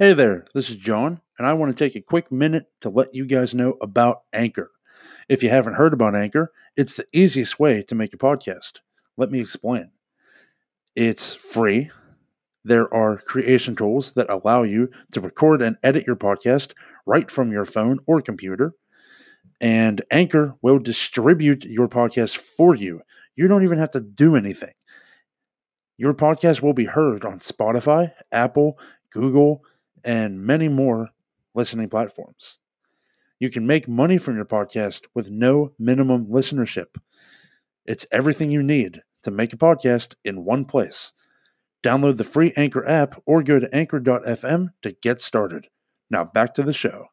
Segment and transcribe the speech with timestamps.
[0.00, 3.16] Hey there, this is John, and I want to take a quick minute to let
[3.16, 4.70] you guys know about Anchor.
[5.28, 8.74] If you haven't heard about Anchor, it's the easiest way to make a podcast.
[9.16, 9.90] Let me explain.
[10.94, 11.90] It's free.
[12.62, 16.74] There are creation tools that allow you to record and edit your podcast
[17.04, 18.74] right from your phone or computer.
[19.60, 23.02] And Anchor will distribute your podcast for you.
[23.34, 24.74] You don't even have to do anything.
[25.96, 28.78] Your podcast will be heard on Spotify, Apple,
[29.10, 29.64] Google,
[30.04, 31.10] and many more
[31.54, 32.58] listening platforms.
[33.38, 36.96] You can make money from your podcast with no minimum listenership.
[37.84, 41.12] It's everything you need to make a podcast in one place.
[41.82, 45.68] Download the free Anchor app or go to anchor.fm to get started.
[46.10, 47.08] Now back to the show.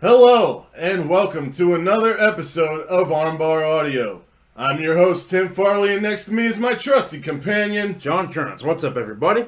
[0.00, 4.22] Hello, and welcome to another episode of Armbar Audio.
[4.56, 8.64] I'm your host, Tim Farley, and next to me is my trusty companion, John Kearns,
[8.64, 9.44] what's up, everybody?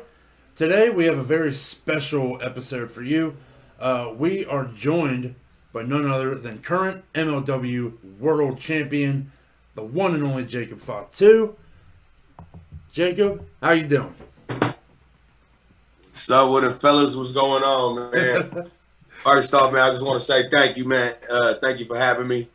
[0.55, 3.37] Today we have a very special episode for you.
[3.81, 5.35] Uh, we are joined
[5.73, 9.33] by none other than current MLW World Champion,
[9.75, 11.57] the one and only Jacob Fatu.
[12.93, 14.15] Jacob, how you doing?
[16.11, 18.71] So what the fellas was going on, man?
[19.09, 21.15] First off, man, I just want to say thank you, man.
[21.31, 22.51] Uh, thank you for having me.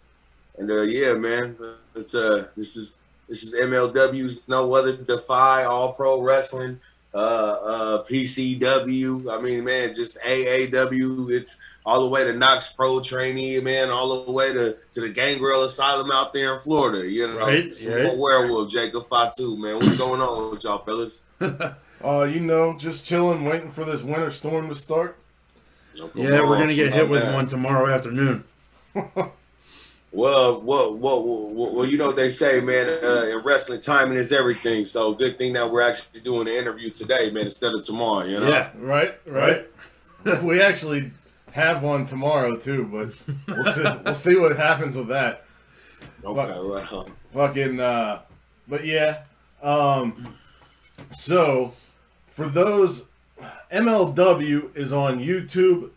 [0.55, 1.58] And uh, yeah, man,
[1.95, 6.80] it's uh, this is this is MLW's no other Defy All Pro Wrestling,
[7.13, 9.31] uh, uh, PCW.
[9.38, 11.31] I mean, man, just AAW.
[11.31, 15.09] It's all the way to Knokx Pro Trainee, man, all the way to, to the
[15.09, 17.08] Gangrel Asylum out there in Florida.
[17.09, 19.75] You know, Right, Samoan Werewolf, Jacob Fatu, man.
[19.75, 21.22] What's going on with y'all fellas?
[22.03, 25.17] uh, you know, just chilling, waiting for this winter storm to start.
[26.14, 27.33] Yeah, we're gonna get hit with Okay.
[27.33, 28.44] one tomorrow afternoon.
[30.17, 32.89] Well, well, well, well, well, you know what they say, man.
[32.89, 34.83] Uh, in wrestling, timing is everything.
[34.83, 38.25] So, good thing that we're actually doing the interview today, man, instead of tomorrow.
[38.25, 38.49] You know.
[38.49, 39.67] Yeah, Right, right.
[40.41, 41.11] we actually
[41.51, 43.83] have one tomorrow too, but we'll see.
[44.05, 45.45] we'll see what happens with that.
[46.25, 46.59] Okay.
[46.67, 47.11] Right on.
[47.36, 48.21] Fucking, uh,
[48.67, 49.19] but yeah.
[49.61, 50.33] Um,
[51.15, 51.73] so
[52.31, 53.05] for those,
[53.71, 55.92] MLW is on YouTube,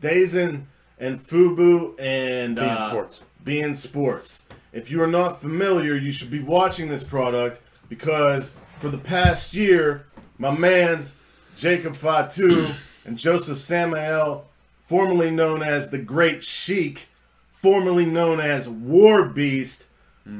[0.00, 0.62] DAZN
[0.98, 3.20] and Fubo and beIN uh, sports.
[3.46, 4.42] Being sports.
[4.72, 9.54] If you are not familiar, you should be watching this product because for the past
[9.54, 11.14] year, my man's
[11.56, 12.66] Jacob Fatu
[13.04, 14.46] and Josef Samael,
[14.88, 17.08] formerly known as the Great Sheik,
[17.52, 19.84] formerly known as War Beast,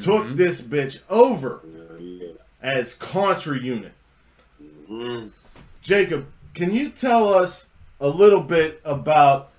[0.00, 1.61] took this bitch over
[2.61, 3.93] as Contra Unit.
[4.91, 5.31] Mm.
[5.81, 7.69] Jacob, can you tell us
[8.00, 9.53] a little bit about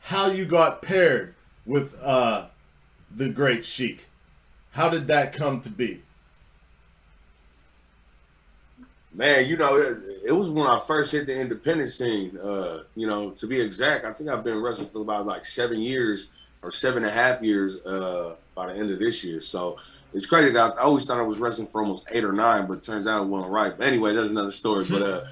[0.00, 1.34] how you got paired
[1.66, 2.46] with uh,
[3.16, 4.06] the Great Sheik?
[4.72, 6.02] How did that come to be?
[9.12, 12.36] Man, you know, it, it was when I first hit the independent scene.
[12.36, 15.80] Uh, you know, to be exact, I think I've been wrestling for about like seven
[15.80, 16.30] years
[16.62, 19.38] or seven and a half years uh, by the end of this year.
[19.38, 19.78] So
[20.12, 22.78] it's crazy that I always thought I was wrestling for almost eight or nine, but
[22.78, 23.76] it turns out it wasn't right.
[23.78, 24.84] But anyway, that's another story.
[24.90, 25.24] But uh,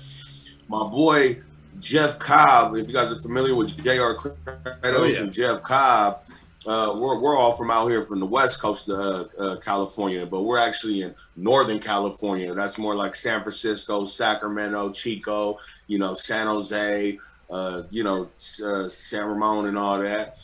[0.69, 1.39] my boy
[1.81, 4.15] Jeff Cobb, if you guys are familiar with Jr.
[4.15, 5.23] Kratos Oh, yeah.
[5.23, 6.23] and Jeff Cobb,
[6.67, 10.25] uh, we're, we're all from out here from the west coast of uh, uh, California,
[10.25, 12.55] but we're actually in Northern California.
[12.55, 17.19] That's more like San Francisco, Sacramento, Chico, you know, San Jose,
[17.51, 18.29] uh, you know,
[18.65, 20.39] uh, San Ramon and all that.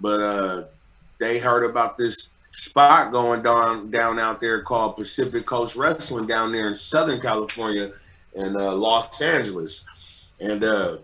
[0.00, 0.70] But
[1.18, 6.52] they heard about this spot going down down out there called Pacific Coast Wrestling down
[6.52, 7.92] there in Southern California
[8.34, 9.84] and uh, Los Angeles.
[10.40, 10.98] And uh,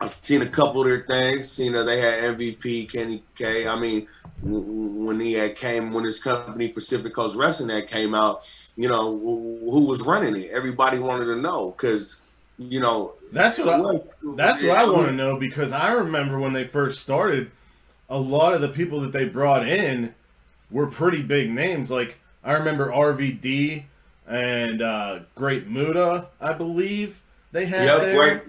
[0.00, 1.50] I've seen a couple of their things.
[1.50, 3.66] Seen that they had MVP Kenny K.
[3.66, 4.06] I mean,
[4.42, 9.18] when he had came, when his company Pacific Coast Wrestling that came out, you know,
[9.18, 10.50] who was running it?
[10.50, 12.20] Everybody wanted to know because,
[12.58, 14.00] you know, That's what I,
[14.36, 17.50] that's what I want to know because I remember when they first started,
[18.08, 20.14] a lot of the people that they brought in
[20.70, 21.90] were pretty big names.
[21.90, 23.84] Like I remember RVD
[24.28, 27.20] and uh, Great Muta, I believe
[27.52, 28.16] they had Yep, there.
[28.16, 28.42] great.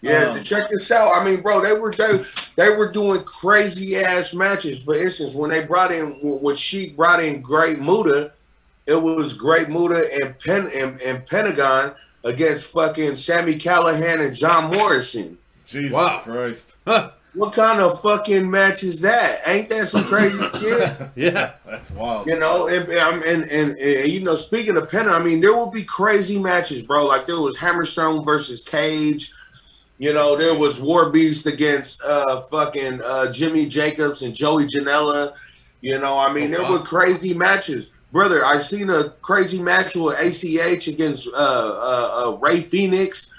[0.00, 1.12] Yeah, Um, to check this out.
[1.14, 2.24] I mean, bro, they were they,
[2.56, 4.82] they were doing crazy ass matches.
[4.82, 8.32] For instance, when they brought in when she brought in Great Muta,
[8.86, 14.70] it was Great Muta and Pen and, and Pentagon against fucking Sami Callihan and John
[14.76, 15.36] Morrison.
[15.66, 16.20] Jesus Wow.
[16.24, 16.70] Christ.
[17.34, 19.40] What kind of fucking match is that?
[19.46, 20.92] Ain't that some crazy shit?
[21.14, 22.26] Yeah, That's wild.
[22.26, 25.54] You know, and, and, and, and, and, you know, speaking of Penna, I mean, there
[25.54, 27.04] will be crazy matches, bro.
[27.04, 29.34] Like there was Hammerstone versus Cage.
[29.98, 35.34] You know, there was War Beast against uh fucking uh Jimmy Jacobs and Joey Janela.
[35.80, 36.72] You know, I mean, Oh, there wow.
[36.72, 37.92] were crazy matches.
[38.12, 43.32] Brother, I seen a crazy match with ACH against uh, uh, uh Rey Fenix,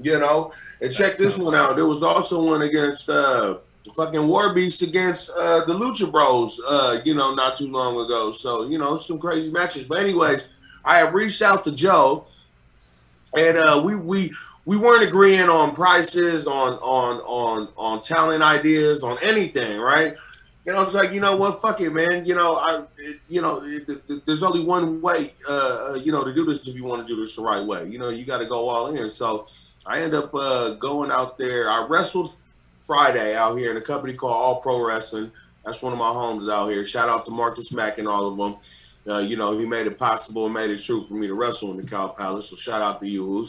[0.00, 1.74] you know, And check this one out.
[1.76, 3.58] There was also one against uh
[3.96, 8.30] fucking War Beast against uh the Lucha Bros, uh, you know, not too long ago.
[8.30, 9.84] So, you know, some crazy matches.
[9.86, 10.48] But anyways,
[10.84, 12.26] I have reached out to Joe
[13.36, 14.32] and uh we we
[14.66, 20.14] we weren't agreeing on prices, on on on on talent ideas, on anything, right?
[20.64, 22.24] You know, it's like you know what, fuck it, man.
[22.24, 26.10] You know, I, it, you know, it, it, there's only one way, uh, uh, you
[26.10, 27.86] know, to do this if you want to do this the right way.
[27.86, 29.10] You know, you got to go all in.
[29.10, 29.46] So
[29.84, 31.68] I end up uh, going out there.
[31.68, 32.32] I wrestled
[32.76, 35.30] Friday out here in a company called All Pro Wrestling.
[35.66, 36.84] That's one of my homes out here.
[36.84, 38.56] Shout out to Marcus Mack and all of them.
[39.06, 41.70] Uh, you know, he made it possible and made it true for me to wrestle
[41.70, 42.48] in the Cow Palace.
[42.48, 43.44] So shout out to you,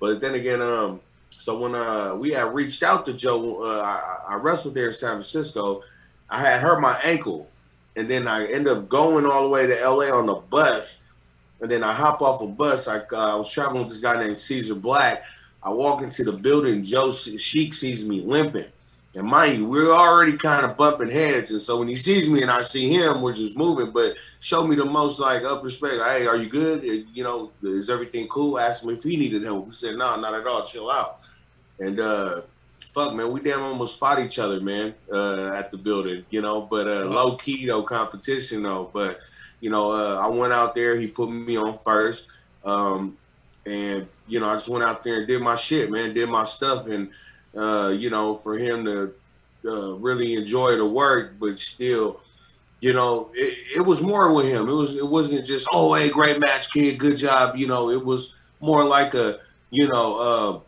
[0.00, 1.00] But then again, um,
[1.30, 4.92] so when uh, we had reached out to Joe, uh, I, I wrestled there in
[4.92, 5.82] San Francisco
[6.30, 7.48] I had hurt my ankle,
[7.96, 11.04] and then I ended up going all the way to LA on the bus.
[11.60, 12.86] And then I hop off a bus.
[12.86, 15.24] I, uh, I was traveling with this guy named Caesar Black.
[15.62, 16.84] I walk into the building.
[16.84, 18.66] Joe Sheik sees me limping.
[19.18, 21.50] And mind you, we're already kind of bumping heads.
[21.50, 24.64] And so when he sees me and I see him, we're just moving, but show
[24.64, 25.94] me the most like up respect.
[25.94, 26.84] Hey, are you good?
[26.84, 28.60] You know, is everything cool?
[28.60, 29.66] Ask him if he needed help.
[29.66, 30.64] He said, no, not at all.
[30.64, 31.18] Chill out.
[31.80, 32.42] And uh,
[32.78, 36.60] fuck, man, we damn almost fought each other, man, uh, at the building, you know.
[36.60, 38.88] But uh, low key though, competition though.
[38.92, 39.18] But
[39.60, 40.96] you know, uh, I went out there.
[40.96, 42.28] He put me on first,
[42.64, 43.18] um,
[43.66, 46.44] and you know, I just went out there and did my shit, man, did my
[46.44, 47.10] stuff, and
[47.56, 49.14] uh, you know, for him to
[49.64, 52.20] uh, really enjoy the work, but still.
[52.80, 54.68] You know, it, it was more with him.
[54.68, 54.94] It was.
[54.94, 57.56] It wasn't just, oh, hey, great match, kid, good job.
[57.56, 59.40] You know, it was more like a,
[59.70, 60.60] you know, uh,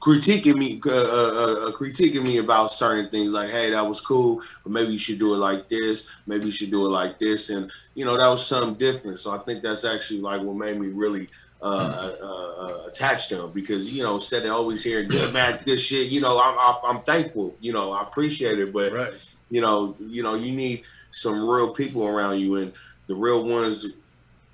[0.00, 4.42] critiquing me, uh, uh, uh, critiquing me about certain things, like, "Hey, that was cool,
[4.62, 6.08] but maybe you should do it like this.
[6.26, 9.18] Maybe you should do it like this." And you know, that was something different.
[9.18, 11.28] So I think that's actually like what made me really
[11.60, 15.60] uh, uh, uh attached to him because you know, instead of always hearing good man,
[15.64, 17.56] good shit, you know, I'm, I'm thankful.
[17.60, 19.32] You know, I appreciate it, but right.
[19.50, 22.72] you know, you know, you need some real people around you, and
[23.06, 23.86] the real ones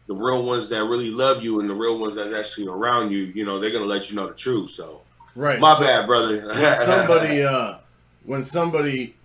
[0.06, 3.32] the real ones that really love you and the real ones that's actually around you,
[3.34, 4.68] you know, they're gonna let you know the truth.
[4.68, 5.00] So
[5.34, 5.58] Right.
[5.58, 6.46] My so bad, brother.
[6.46, 7.78] when somebody uh
[8.24, 9.16] when somebody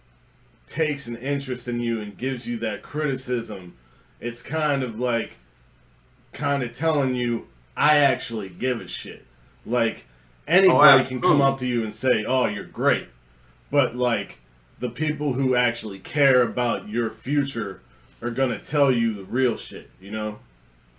[0.68, 3.76] takes an interest in you and gives you that criticism,
[4.20, 5.38] it's kind of like
[6.34, 7.48] kind of telling you
[7.80, 9.26] I actually give a shit.
[9.66, 10.06] Like
[10.48, 13.08] oh, anybody oh, can come up to you and say, "Oh, you're great."
[13.72, 14.40] But like
[14.80, 17.82] the people who actually care about your future
[18.22, 20.40] are going to tell you the real shit, you know?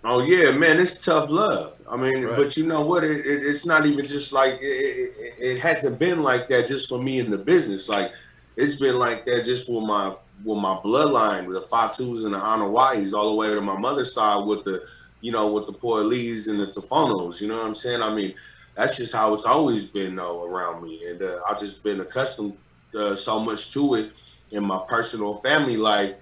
[0.03, 1.77] Oh yeah, man, it's tough love.
[1.87, 2.35] I mean, right.
[2.35, 3.03] but you know what?
[3.03, 6.97] It, it, it's not even just like it, it, hasn't been like that just for
[6.97, 7.87] me in the business.
[7.87, 8.11] Like
[8.55, 12.39] it's been like that just for my with my bloodline, with the Fatus and the
[12.39, 14.83] Anoa'is, all the way to my mother's side with the,
[15.21, 17.41] you know, with the poor Poilus and the Tafonos.
[17.41, 18.01] You know what I'm saying?
[18.01, 18.33] I mean,
[18.75, 22.57] that's just how it's always been though around me, and uh, I've just been accustomed
[22.97, 24.21] uh, so much to it
[24.51, 26.15] in my personal family life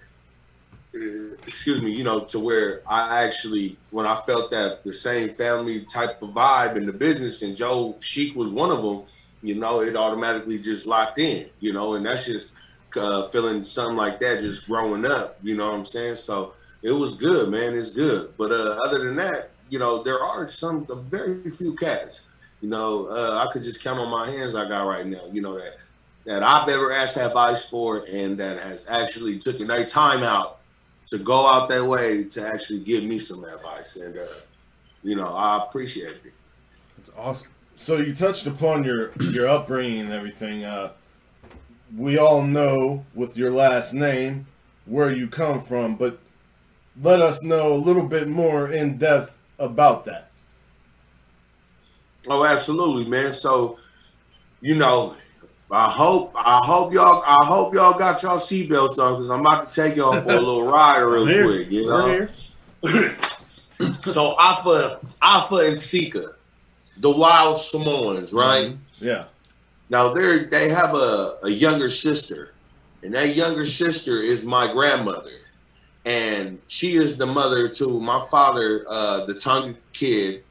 [0.93, 5.81] excuse me, you know, to where I actually, when I felt that the same family
[5.81, 9.03] type of vibe in the business, and Joe Sheik was one of them,
[9.41, 12.53] you know, it automatically just locked in, you know, and that's just
[12.95, 16.15] uh, feeling something like that just growing up, you know what I'm saying?
[16.15, 17.75] So it was good, man.
[17.75, 18.33] It's good.
[18.37, 22.27] But uh, other than that, you know, there are some, very few cats,
[22.61, 25.41] you know, uh, I could just count on my hands I got right now, you
[25.41, 25.77] know, that
[26.25, 30.59] that I've ever asked advice for and that has actually taken their time out
[31.09, 34.25] to go out that way to actually give me some advice, and uh,
[35.03, 36.33] you know I appreciate it.
[36.97, 37.47] That's awesome.
[37.75, 40.63] So you touched upon your your upbringing and everything.
[40.63, 40.91] Uh,
[41.97, 44.45] we all know with your last name
[44.85, 46.19] where you come from, but
[47.01, 50.29] let us know a little bit more in depth about that.
[52.27, 53.33] Oh, absolutely, man.
[53.33, 53.79] So,
[54.61, 55.15] you know,
[55.71, 59.71] I hope I hope y'all I hope y'all got y'all seatbelts on because I'm about
[59.71, 61.69] to take y'all for a little ride real quick.
[61.69, 62.27] You know.
[64.01, 66.33] so Afa Afa and Sika,
[66.97, 68.71] the Wild Samoans, right?
[68.71, 69.05] Mm-hmm.
[69.05, 69.25] Yeah.
[69.89, 72.53] Now they're they have a, a younger sister,
[73.03, 75.38] and that younger sister is my grandmother,
[76.09, 80.43] and she is the mother to my father, uh, the Tonga kid.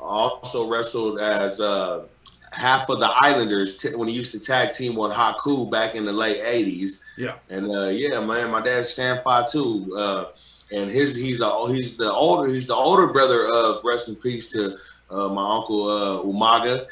[0.00, 2.04] Also wrestled as uh,
[2.52, 6.04] half of the Islanders t- when he used to tag team with Haku back in
[6.04, 7.02] the late '80s.
[7.16, 9.18] Yeah, and uh, yeah, man, my dad's Sam
[9.50, 10.24] too, uh,
[10.72, 14.50] and his he's a he's the older he's the older brother of rest in peace
[14.52, 14.76] to
[15.10, 16.86] uh, my uncle uh, Umaga,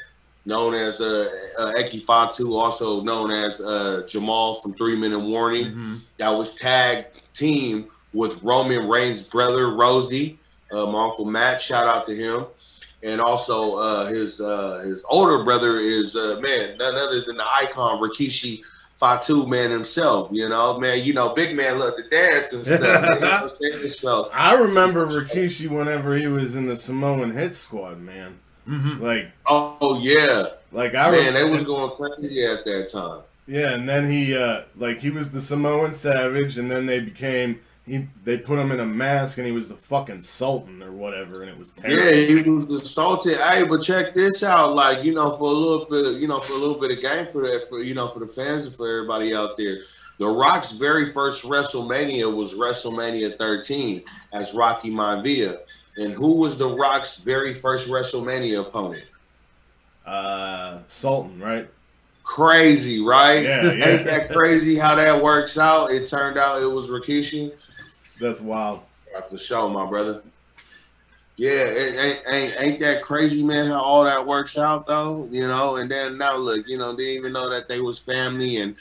[0.45, 1.29] known as uh,
[1.59, 5.65] uh, Eki Fatu, also known as uh, Jamal from Three Minute Warning.
[5.67, 5.95] Mm-hmm.
[6.17, 10.39] That was tag team with Roman Reigns' brother Rosie,
[10.71, 11.59] uh, my uncle Matt.
[11.59, 12.45] Shout out to him
[13.03, 17.45] and also uh, his uh, his older brother is uh, man none other than the
[17.57, 18.61] icon Rikishi
[18.95, 20.29] Fatu man himself.
[20.31, 23.51] You know, man, you know, big man loved to dance and stuff.
[23.59, 28.39] you so I remember Rikishi whenever he was in the Samoan Hit Squad, man.
[28.67, 29.03] Mm-hmm.
[29.03, 33.23] Like, oh yeah, like I man, they was going crazy at that time.
[33.45, 37.59] Yeah, and then he uh like he was the Samoan Savage, and then they became
[37.85, 41.41] he they put him in a mask, and he was the fucking Sultan or whatever,
[41.41, 42.05] and it was terrible.
[42.05, 43.35] Yeah, he was the sultan.
[43.35, 44.73] Hey, but check this out.
[44.73, 47.27] Like, you know, for a little bit, you know, for a little bit of game
[47.27, 49.79] for that, for you know, for the fans and for everybody out there.
[50.19, 55.59] The Rock's very first WrestleMania was WrestleMania 13 as Rocky Maivia.
[55.97, 59.05] And who was the Rock's very first WrestleMania opponent?
[60.05, 61.67] Uh, Sultan, right?
[62.23, 63.43] Crazy, right?
[63.43, 63.87] Yeah, yeah.
[63.89, 65.91] Ain't that crazy how that works out?
[65.91, 67.51] It turned out it was Rikishi.
[68.23, 68.79] That's wild.
[69.13, 70.21] Right, for sure, my brother.
[71.35, 73.67] Yeah, it ain't, ain't ain't that crazy, man?
[73.67, 75.75] How all that works out, though, you know.
[75.75, 78.75] And then now, look, you know, they didn't even know that they was family, and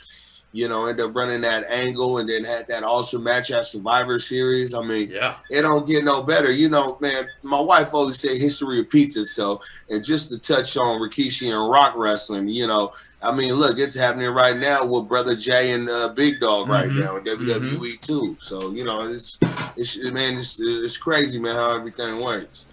[0.52, 4.18] you know, end up running that angle, and then had that awesome match at Survivor
[4.18, 4.74] Series.
[4.74, 5.36] I mean, Yeah.
[5.50, 7.26] it don't get no better, you know, man.
[7.42, 11.94] My wife always said history repeats itself, and just to touch on Rikishi and Rock
[11.96, 12.92] wrestling, you know,
[13.24, 16.90] I mean, look, it's happening right now with Brother Jay and uh, Big Dog right
[16.90, 16.98] Mhm.
[17.04, 18.36] now in WWE too.
[18.40, 19.38] So you know, it's
[19.76, 22.66] it's man, it's it's crazy, man, how everything works.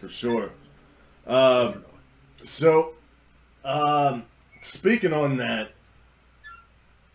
[0.00, 0.50] For sure.
[1.26, 1.72] Uh,
[2.44, 2.92] so,
[3.64, 4.22] um,
[4.62, 5.72] speaking on that,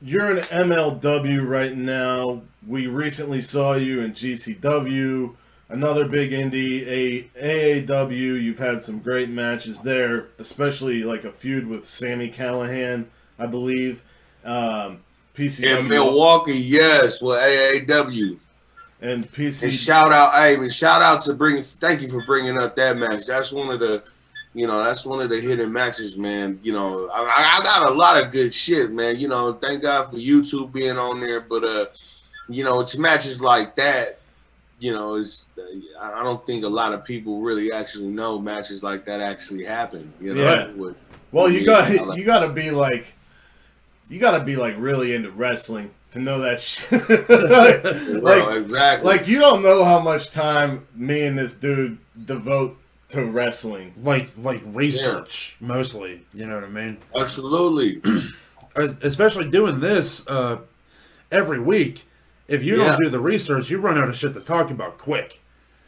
[0.06, 2.42] you're in MLW right now.
[2.68, 5.36] We recently saw you in GCW,
[5.70, 8.12] another big indie, a AAW.
[8.42, 13.08] You've had some great matches there, especially like a feud with Sami Callihan,
[13.40, 14.04] I believe.
[14.44, 15.00] Um,
[15.36, 18.38] PCW In Milwaukee, yes, with AAW.
[19.02, 19.64] and PC.
[19.64, 21.64] And shout out, hey, shout out to bring.
[21.64, 23.26] Thank you for bringing up that match.
[23.26, 24.04] That's one of the,
[24.56, 26.60] you know, that's one of the hidden matches, man.
[26.64, 29.20] You know, I, I got a lot of good shit, man.
[29.20, 31.86] You know, thank God for YouTube being on there, but uh,
[32.48, 34.20] you know, it's matches like that.
[34.80, 35.50] You know, it's
[36.00, 39.66] I I don't think a lot of people really actually know matches like that actually
[39.66, 40.12] happen.
[40.22, 40.72] You know, Yeah.
[40.72, 40.96] with-
[41.34, 43.14] Well, you got like- you got to be like,
[44.10, 46.92] you got to be like really into wrestling to know that shit.
[48.22, 49.06] well, like, exactly.
[49.18, 52.78] like you don't know how much time me and this dude devote
[53.10, 53.94] to wrestling.
[54.02, 56.22] Like like research mostly.
[56.34, 56.98] You know what I mean?
[57.16, 58.02] absolutely.
[58.76, 60.58] Especially doing this uh,
[61.32, 62.06] every week.
[62.48, 62.90] If you Yeah.
[62.90, 65.42] don't do the research, you run out of shit to talk about quick.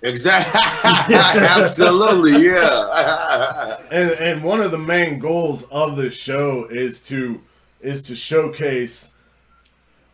[0.04, 0.60] Exactly.
[1.16, 2.46] absolutely.
[2.46, 3.78] Yeah.
[3.92, 7.42] And and one of the main goals of this show is to
[7.82, 9.12] is to showcase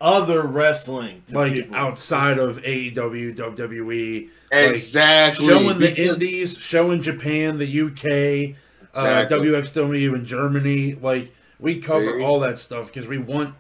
[0.03, 1.75] other wrestling to Like people.
[1.75, 5.47] outside of AEW, WWE, like, exactly.
[5.47, 8.55] showing the Because- indies, showing Japan, the UK,
[8.95, 8.95] Exactly.
[8.95, 10.95] uh, WXW in Germany.
[11.01, 12.23] Like we cover See?
[12.23, 13.55] all that stuff because we want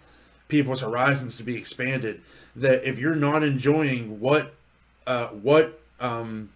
[0.49, 2.21] people's horizons to be expanded.
[2.57, 4.53] That if you're not enjoying what
[5.07, 6.49] uh, what um,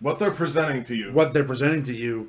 [0.00, 1.12] what they're presenting to you.
[1.12, 2.28] what they're presenting to you,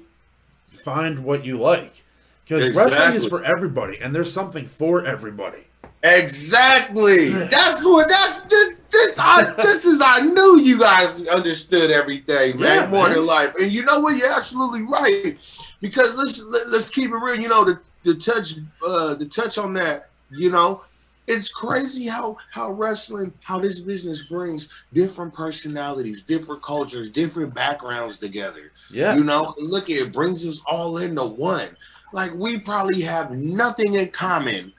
[0.72, 2.04] find what you like.
[2.48, 5.66] Because wrestling is for everybody, and there's something for everybody.
[6.06, 7.30] Exactly.
[7.30, 8.08] That's what.
[8.10, 8.76] That's this.
[8.92, 10.02] This, I, this is.
[10.02, 12.84] I knew you guys understood everything, man.
[12.84, 13.18] Yeah, more man.
[13.18, 13.54] than life.
[13.60, 14.16] And you know what?
[14.16, 15.36] You're absolutely right.
[15.82, 17.40] Because let's let, let's keep it real.
[17.40, 18.54] You know the the touch
[18.86, 20.10] uh the touch on that.
[20.30, 20.82] You know,
[21.28, 28.20] it's crazy how how wrestling how this business brings different personalities, different cultures, different backgrounds
[28.20, 28.72] together.
[28.92, 31.70] Yeah, You know, look, it brings us all into one.
[32.14, 34.72] Like we probably have nothing in common,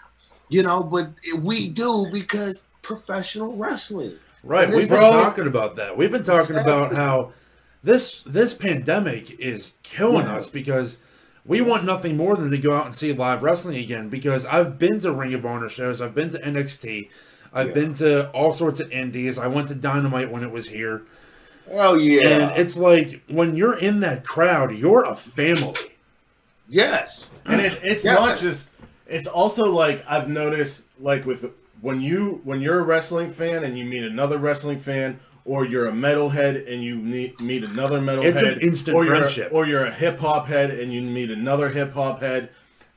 [0.48, 1.10] you know, but
[1.40, 4.14] we do because professional wrestling.
[4.44, 4.68] right.
[4.70, 5.96] We've been talking about that.
[5.96, 7.32] We've been talking about how
[7.82, 10.98] this this pandemic is killing us because
[11.44, 14.08] we want nothing more than to go out and see live wrestling again.
[14.08, 17.08] Because I've been to Ring of Honor shows, I've been to NXT,
[17.52, 17.72] I've Yeah.
[17.74, 19.38] been to all sorts of indies.
[19.38, 21.02] I went to Dynamite when it was here,
[21.70, 22.28] Hell yeah.
[22.28, 25.74] and it's like when you're in that crowd, you're a family.
[26.68, 27.26] yes.
[27.44, 28.14] and it, it's Yeah.
[28.14, 28.70] not just
[29.06, 33.78] it's also like i've noticed like with when you when you're a wrestling fan and
[33.78, 38.24] you meet another wrestling fan or you're a metalhead and you meet, meet another metalhead
[38.24, 42.20] It's an instant or you're, or you're a hip-hop head and you meet another hip-hop
[42.20, 42.48] head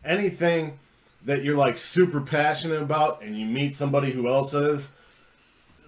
[0.04, 0.80] anything
[1.26, 4.92] that you're like super passionate about and you meet somebody who else is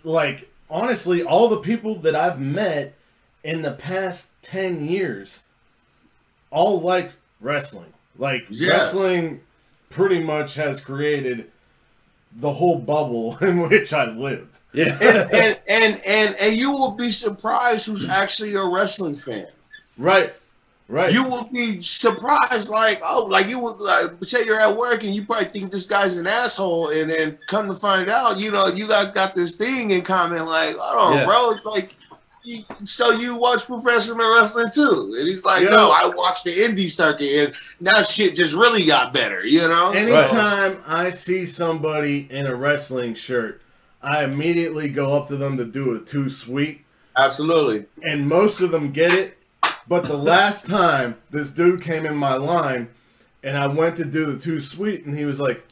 [0.04, 2.94] like honestly all the people that i've met
[3.44, 5.42] in the past 10 years
[6.52, 8.70] all like wrestling like Yes.
[8.94, 9.42] wrestling
[9.92, 11.52] pretty much has created
[12.38, 16.92] the whole bubble in which i live Yeah, And, and and and and you will
[16.92, 19.48] be surprised who's actually a wrestling fan.
[19.98, 20.34] right
[20.88, 21.14] Right.
[21.14, 25.16] You will be surprised, like, oh, like you would like say you're at work and
[25.16, 28.68] you probably think this guy's an asshole, and then come to find out, you know,
[28.68, 31.24] you guys got this thing in common, like, oh, Yeah.
[31.26, 31.96] bro, it's like,
[32.86, 35.16] so you watch professional wrestling too?
[35.18, 35.70] And he's like, Yeah.
[35.70, 39.92] no, I watched the indie circuit, and now shit just really got better, you know?
[39.92, 43.62] Anytime I see somebody in a wrestling shirt,
[44.02, 46.84] I immediately go up to them to do a two sweet,
[47.16, 47.86] Absolutely.
[48.04, 49.38] and most of them get it.
[49.88, 52.90] But the last time this dude came in my line,
[53.44, 55.64] and I went to do the two sweet, and he was like,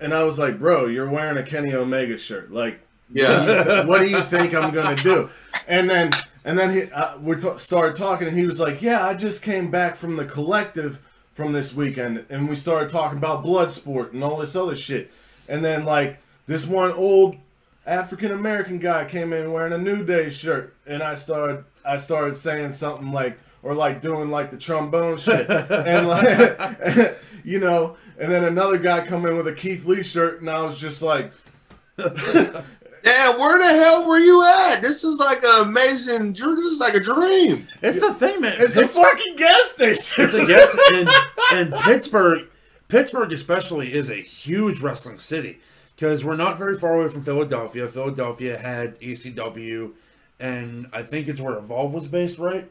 [0.00, 2.80] and I was like, bro, you're wearing a Kenny Omega shirt, like.
[3.12, 3.84] Yeah.
[3.84, 5.30] what do you think I'm gonna do?
[5.68, 6.12] And then
[6.44, 9.42] and then he uh, we t- started talking, and he was like, "Yeah, I just
[9.42, 10.98] came back from the collective
[11.34, 15.10] from this weekend," and we started talking about blood sport and all this other shit.
[15.48, 17.36] And then like this one old
[17.86, 22.36] African American guy came in wearing a New Day shirt, and I started I started
[22.36, 28.32] saying something like or like doing like the trombone shit, and like you know, and
[28.32, 31.32] then another guy come in with a Keith Lee shirt, and I was just like.
[33.04, 34.80] Damn, where the hell were you at?
[34.80, 37.66] This is like an amazing, dr- this is like a dream.
[37.82, 38.54] It's the thing, man.
[38.58, 40.24] It's a fucking gas station.
[40.24, 41.08] It's a guess, and,
[41.72, 42.48] and Pittsburgh,
[42.88, 45.58] Pittsburgh especially is a huge wrestling city
[45.96, 47.88] because we're not very far away from Philadelphia.
[47.88, 49.90] Philadelphia had ECW,
[50.38, 52.70] and I think it's where Evolve was based, right?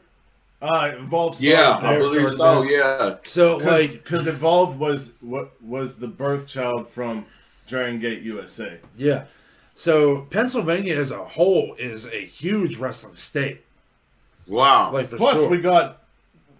[0.62, 2.62] Uh, Evolve Yeah, I believe so.
[2.62, 2.70] there.
[2.70, 3.16] Yeah.
[3.24, 7.26] So like, because Evolve was what was the birth child from
[7.66, 8.78] Dragon Gate USA.
[8.96, 9.24] yeah.
[9.74, 13.64] So Pennsylvania as a whole is a huge wrestling state.
[14.46, 14.92] Wow.
[14.92, 15.48] Like for Plus, sure.
[15.50, 16.02] we got,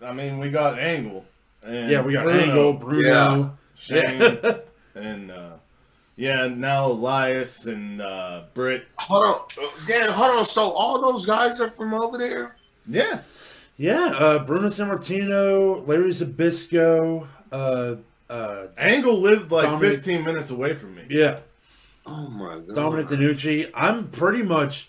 [0.02, 1.25] I mean, we got Angle.
[1.64, 3.59] And yeah, we got Bruno, Angle, Bruno.
[3.76, 4.57] Shane, Yeah.
[4.95, 5.50] and uh,
[6.16, 8.85] yeah, now Elias and uh, Britt.
[8.99, 9.40] Hold on.
[9.87, 10.45] Dan, hold on.
[10.45, 12.57] So all those guys are from over there?
[12.88, 13.21] Yeah,
[13.76, 17.95] yeah, uh, Bruno Sammartino, Larry Zbyszko, uh,
[18.28, 21.02] uh, Angle lived like Dominic- 15 minutes away from me.
[21.08, 21.39] yeah,
[22.06, 22.75] Oh my god.
[22.75, 23.71] Dominic DeNucci.
[23.75, 24.88] I'm pretty much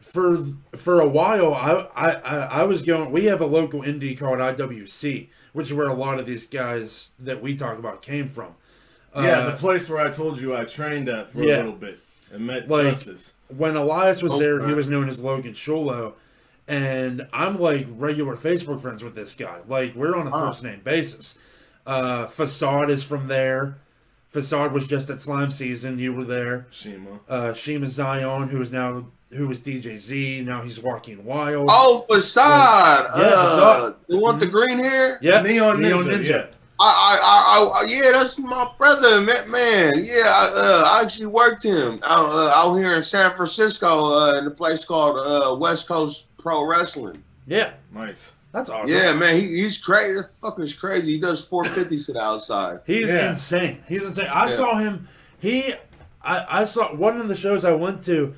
[0.00, 0.44] for
[0.76, 1.54] for a while.
[1.54, 3.12] I, I I I was going.
[3.12, 7.12] We have a local indie called IWC, which is where a lot of these guys
[7.20, 8.54] that we talk about came from.
[9.14, 11.56] Yeah, Uh, the place where I told you I trained at for yeah.
[11.56, 12.00] a little bit
[12.32, 13.34] and met Like- Justice.
[13.48, 16.14] when Elias was there, he was known as Logan Shulo,
[16.66, 19.58] and I'm like regular Facebook friends with this guy.
[19.68, 20.48] Like we're on a Huh.
[20.48, 21.36] first name basis.
[21.86, 23.76] Uh, Facade is from there.
[24.32, 25.98] Facade was just at Slime Season.
[25.98, 26.66] You were there.
[26.72, 27.20] Zema.
[27.28, 31.68] Uh, Zema Ion, who is now who was DJ Z, now he's Joaquin Wilde.
[31.70, 33.10] Oh, Facade.
[33.16, 33.94] Yeah, uh, Facade.
[34.08, 35.18] The one with the green hair?
[35.22, 36.28] yeah, Neon Ninja.
[36.28, 36.46] Yeah.
[36.80, 39.50] I, I, I, I, yeah, that's my brother, man.
[39.50, 39.92] man.
[40.04, 44.38] Yeah, I, uh, I actually worked him out, uh, out here in San Francisco uh,
[44.38, 47.22] in a place called uh, West Coast Pro Wrestling.
[47.46, 48.32] yeah, Nice.
[48.52, 48.94] That's awesome.
[48.94, 50.14] Yeah, man, he, he's crazy.
[50.14, 51.14] That fucker's crazy.
[51.14, 52.80] He does 450s to the outside.
[52.86, 53.30] He's Yeah.
[53.30, 53.82] insane.
[53.88, 54.28] He's insane.
[54.32, 54.56] I Yeah.
[54.56, 55.08] saw him.
[55.38, 55.74] He,
[56.22, 58.34] I, I saw one of the shows I went to.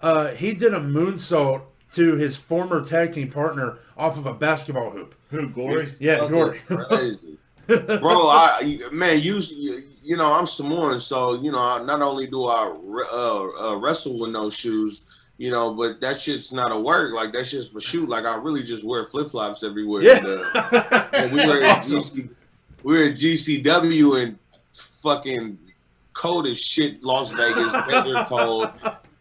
[0.00, 4.90] Uh, he did a moonsault to his former tag team partner off of a basketball
[4.90, 5.14] hoop.
[5.30, 5.94] Who, Gory?
[6.00, 6.58] Yeah, Gory.
[6.66, 7.38] Crazy.
[7.68, 9.40] Bro, I man, you
[10.02, 12.74] you know I'm Samoan, so you know not only do I
[13.12, 15.04] uh, uh, wrestle with no shoes,
[15.38, 17.14] you know, but that shit's not a work.
[17.14, 18.08] Like that shit's for shoot.
[18.08, 20.02] Like I really just wear flip flops everywhere.
[20.02, 21.08] Yeah.
[21.12, 22.00] And, we were at awesome.
[22.00, 22.30] GC,
[22.82, 24.38] we were at GCW and
[24.74, 25.58] fucking
[26.14, 28.70] cold as shit, Las Vegas, weather cold.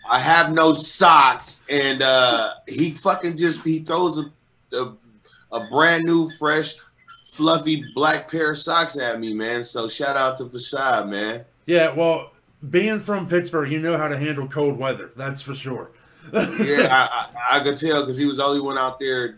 [0.10, 4.32] I have no socks, and uh, he fucking just he throws a,
[4.76, 4.94] a
[5.52, 6.76] a brand new, fresh,
[7.32, 9.64] fluffy black pair of socks at me, man.
[9.64, 11.46] So shout out to Facade, man.
[11.66, 12.32] Yeah, well,
[12.70, 15.12] being from Pittsburgh, you know how to handle cold weather.
[15.16, 15.92] That's for sure.
[16.34, 19.38] Yeah, I, I, I could tell because he was the only one out there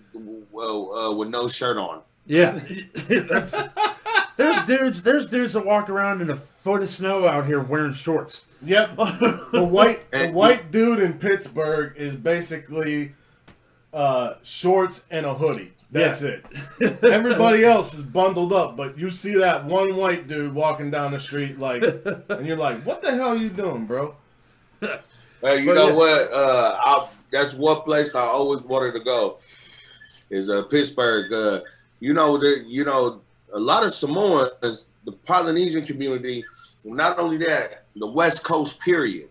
[0.51, 2.01] well, uh, with no shirt on.
[2.25, 2.51] Yeah,
[3.07, 3.53] that's,
[4.37, 5.03] there's dudes.
[5.03, 8.45] There's dudes that walk around in a foot of snow out here wearing shorts.
[8.65, 8.91] Yep.
[8.97, 13.13] The white the white dude in Pittsburgh is basically
[13.93, 15.73] uh, shorts and a hoodie.
[15.91, 16.37] That's Yeah.
[16.79, 17.03] it.
[17.03, 21.19] Everybody else is bundled up, but you see that one white dude walking down the
[21.19, 21.83] street like,
[22.29, 24.15] and you're like, "What the hell are you doing, bro?"
[25.43, 25.93] Hey, you But know yeah.
[25.93, 26.33] what?
[26.33, 29.39] Uh, I, that's one place I always wanted to go.
[30.29, 31.31] Is uh, Pittsburgh.
[31.31, 31.61] Uh,
[31.99, 33.21] you know that you know
[33.53, 36.43] a lot of Samoans, the Polynesian community.
[36.85, 39.29] Not only that, the West Coast period.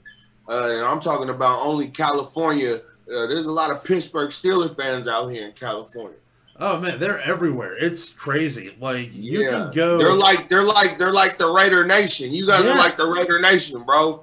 [0.48, 2.76] Uh, and I'm talking about only California.
[2.76, 6.16] Uh, there's a lot of Pittsburgh Steelers fans out here in California.
[6.60, 7.74] Oh man, they're everywhere.
[7.78, 8.74] It's crazy.
[8.80, 9.98] Like you can go.
[9.98, 12.32] They're like they're like they're like the Raider Nation.
[12.32, 12.72] You guys Yeah.
[12.72, 14.22] are like the Raider Nation, bro.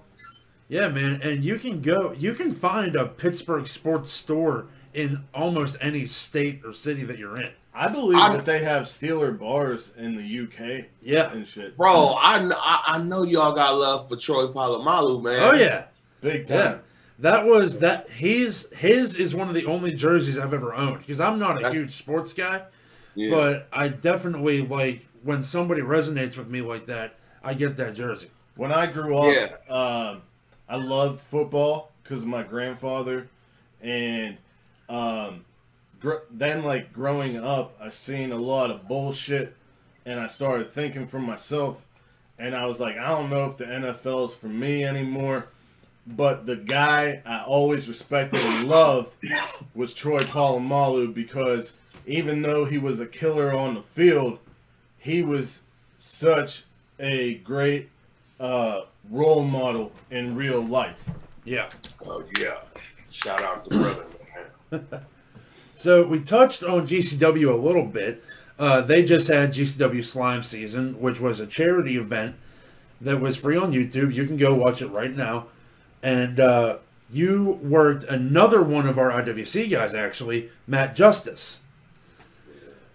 [0.69, 2.13] Yeah, man, and you can go.
[2.13, 7.37] You can find a Pittsburgh sports store in almost any state or city that you're
[7.37, 7.51] in.
[7.73, 11.31] I believe I- that they have Steeler bars in the UK Yeah.
[11.31, 11.75] and shit.
[11.77, 15.39] Bro, I, I I know y'all got love for Troy Polamalu, man.
[15.41, 15.85] Oh yeah.
[16.21, 16.57] Big time.
[16.57, 16.77] Yeah.
[17.19, 21.19] That was that he's his is one of the only jerseys I've ever owned because
[21.19, 22.63] I'm not a That's- huge sports guy,
[23.15, 23.29] Yeah.
[23.31, 28.29] but I definitely like when somebody resonates with me like that, I get that jersey.
[28.55, 29.73] When I grew up, Yeah.
[29.73, 30.21] um,
[30.69, 33.27] I loved football because of my grandfather,
[33.81, 34.37] and
[34.87, 35.45] um,
[35.99, 39.55] gr- then like growing up, I seen a lot of bullshit,
[40.05, 41.83] and I started thinking for myself,
[42.37, 45.47] and I was like, I don't know if the NFL is for me anymore.
[46.07, 49.11] But the guy I always respected and loved
[49.75, 51.73] was Troy Polamalu because
[52.07, 54.39] even though he was a killer on the field,
[54.97, 55.61] he was
[55.99, 56.63] such
[56.99, 57.89] a great
[58.39, 60.97] uh, role model in real life.
[61.45, 61.69] Yeah.
[62.05, 62.59] oh yeah.
[63.09, 64.05] Shout out to
[64.71, 65.05] brother.
[65.79, 68.21] So we touched on GCW a little bit.
[68.59, 72.35] Uh, they just had GCW Slime Season, which was a charity event
[72.99, 74.13] that was free on YouTube.
[74.13, 75.45] You can go watch it right now.
[76.03, 81.61] And uh, you worked another one of our IWC guys, actually, Matt Justice.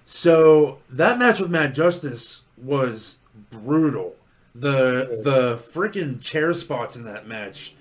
[0.04, 3.16] So that match with Matt Justice was
[3.50, 4.14] brutal.
[4.54, 7.74] The the freaking chair spots in that match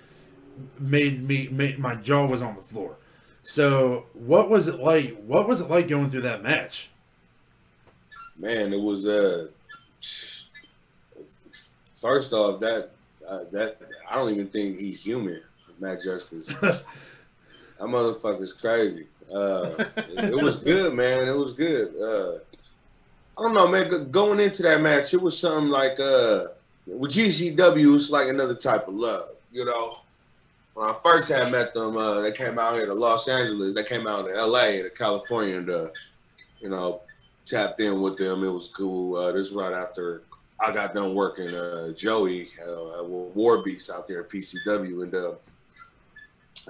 [0.78, 2.96] made me made my jaw was on the floor.
[3.42, 5.16] So, what was it like?
[5.24, 6.90] What was it like going through that match?
[8.36, 9.48] Man, it was uh
[11.92, 12.90] first off that
[13.26, 13.78] uh, that
[14.10, 15.40] I don't even think he's human,
[15.78, 16.46] Matt Justice.
[16.60, 16.82] that
[17.80, 19.06] motherfucker's crazy.
[19.32, 21.26] Uh, it, it was good, man.
[21.26, 21.94] It was good.
[21.96, 22.38] Uh,
[23.38, 24.10] I don't know, man.
[24.10, 26.48] Going into that match, it was something like uh,
[26.86, 29.98] with GCW, it's like another type of love, you know.
[30.74, 33.74] When I first had met them, uh, they came out here to Los Angeles.
[33.74, 35.86] They came out to LA, to California, and uh,
[36.60, 37.02] you know,
[37.46, 38.42] tapped in with them.
[38.42, 39.16] It was cool.
[39.16, 40.22] Uh, this is right after
[40.60, 45.32] I got done working uh, Joey uh, War Beast out there at PCW, and uh,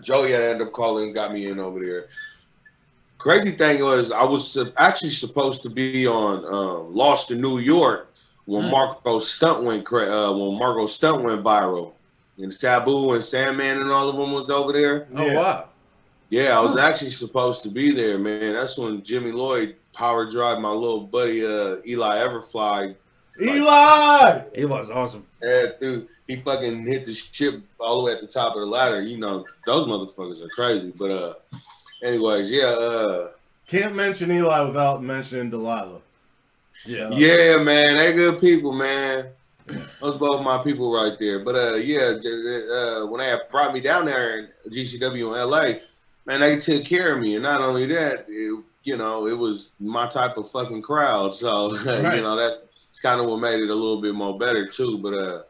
[0.03, 2.07] Joey had ended up calling, got me in over there.
[3.17, 8.14] Crazy thing was, I was actually supposed to be on um, Lost in New York
[8.47, 8.71] when Mm.
[8.71, 11.93] Marko Stunt went cra- uh, when Marco stunt went viral,
[12.39, 15.07] and Sabu and Sandman and all of them was over there.
[15.17, 15.35] Oh Yeah.
[15.35, 15.65] wow!
[16.31, 18.55] Yeah, I was actually supposed to be there, man.
[18.55, 22.95] That's when Jimmy Lloyd power drive my little buddy uh, Eli Everfly.
[23.41, 24.43] Eli!
[24.55, 25.25] He was awesome.
[25.43, 28.67] Yeah, dude, he fucking hit the ship all the way at the top of the
[28.67, 29.01] ladder.
[29.01, 30.93] You know, those motherfuckers are crazy.
[30.97, 31.35] But uh,
[32.03, 33.29] anyways, yeah, uh,
[33.69, 36.01] Can't mention Eli without mentioning Delilah.
[36.87, 37.11] Yeah.
[37.13, 39.29] yeah, man, they good people, man.
[40.01, 41.39] Those both my people right there.
[41.43, 45.81] But uh, yeah, uh, when they brought me down there in GCW in LA,
[46.27, 49.73] man, they took care of me, and not only that, it, you know, it was
[49.81, 51.33] my type of fucking crowd.
[51.33, 52.17] So Right.
[52.17, 54.99] you know that's kind of what made it a little bit more better too.
[54.99, 55.43] But uh,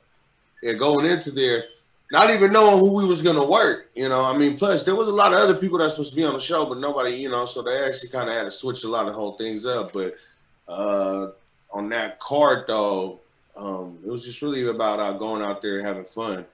[0.62, 1.64] yeah, going into there,
[2.12, 4.24] not even knowing who we was gonna work, you know.
[4.24, 6.34] I mean, plus there was a lot of other people that's supposed to be on
[6.34, 7.44] the show, but nobody, you know.
[7.46, 9.92] So they actually kind of had to switch a lot of whole things up.
[9.92, 10.14] But
[10.68, 11.28] uh,
[11.72, 13.20] on that card though,
[13.56, 16.44] um, it was just really about uh, going out there having fun,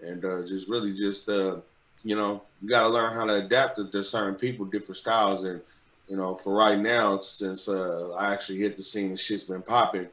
[0.00, 1.56] and uh, just really just uh,
[2.04, 5.44] you know you got to learn how to adapt to, to certain people, different styles,
[5.44, 5.60] and
[6.08, 9.62] you know for right now since uh, I actually hit the scene and shit's been
[9.62, 10.08] popping.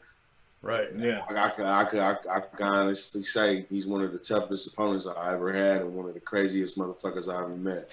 [0.65, 0.87] Right.
[0.97, 1.21] Yeah.
[1.29, 4.73] I, I, could, I, could, I, I can honestly say he's one of the toughest
[4.73, 7.91] opponents I ever had and one of the craziest motherfuckers I ever met.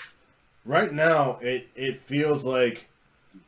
[0.65, 2.87] Right now, it, it feels like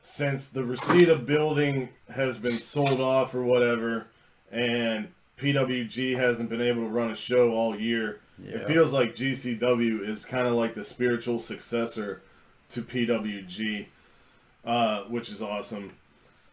[0.02, 4.06] since the Reseda building has been sold off or whatever,
[4.52, 8.56] and PWG hasn't been able to run a show all year, Yeah.
[8.56, 12.22] it feels like GCW is kind of like the spiritual successor
[12.70, 13.86] to PWG,
[14.64, 15.92] uh, which is awesome.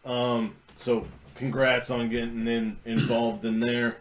[0.06, 3.98] Um, so congrats on getting in involved in there.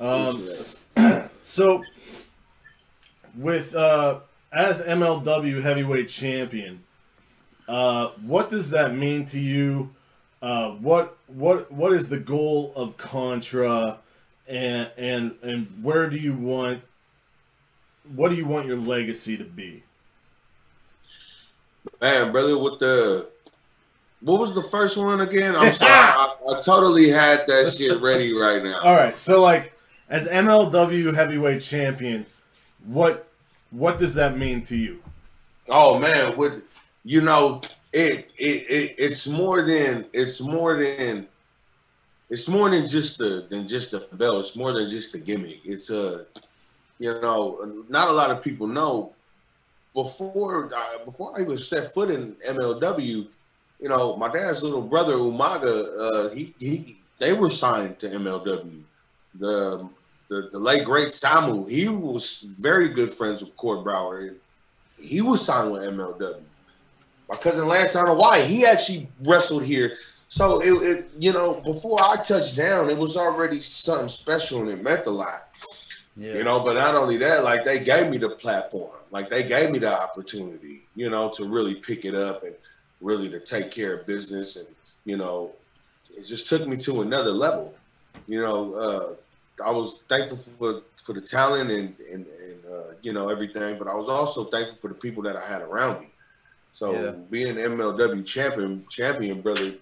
[0.00, 0.48] Um,
[1.42, 1.82] so
[3.36, 4.20] with uh,
[4.52, 6.82] as MLW heavyweight champion,
[7.72, 9.94] uh, what does that mean to you?
[10.42, 13.98] Uh, what what what is the goal of Contra,
[14.46, 16.82] and and and where do you want?
[18.14, 19.84] What do you want your legacy to be?
[22.02, 23.30] Man, brother, with the
[24.20, 25.56] what was the first one again?
[25.56, 28.80] I'm sorry, I, I totally had that shit ready right now.
[28.80, 29.72] All right, so like
[30.10, 32.26] as MLW heavyweight champion,
[32.84, 33.28] what
[33.70, 35.02] what does that mean to you?
[35.70, 36.62] Oh man, with
[37.04, 37.60] you know,
[37.92, 41.28] it it, it it's more than it's more than
[42.30, 44.46] it's more than just the than just the belt.
[44.46, 45.60] It's more than just the gimmick.
[45.64, 46.26] It's a
[46.98, 49.12] you know, not a lot of people know
[49.94, 53.26] before I, before I even set foot in MLW,
[53.80, 58.82] you know, my dad's little brother Umaga, uh, he he they were signed to MLW.
[59.34, 59.88] The
[60.28, 64.34] the, the late great Samu, he was very good friends with Court Bauer.
[64.98, 66.40] He was signed with MLW.
[67.32, 69.96] My cousin Lance Anoa'i, he actually wrestled here.
[70.28, 74.70] So it, it, you know, before I touched down, it was already something special and
[74.70, 75.48] it meant a lot.
[76.16, 76.34] Yeah.
[76.34, 79.70] You know, but not only that, like they gave me the platform, like they gave
[79.70, 82.54] me the opportunity, you know, to really pick it up and
[83.02, 84.68] really to take care of business and
[85.04, 85.52] you know
[86.16, 87.74] it just took me to another level
[88.28, 93.12] you know uh, i was thankful for for the talent and and, and uh, you
[93.12, 96.06] know everything but i was also thankful for the people that i had around me
[96.74, 97.10] so yeah.
[97.30, 99.72] being mlw champion champion brother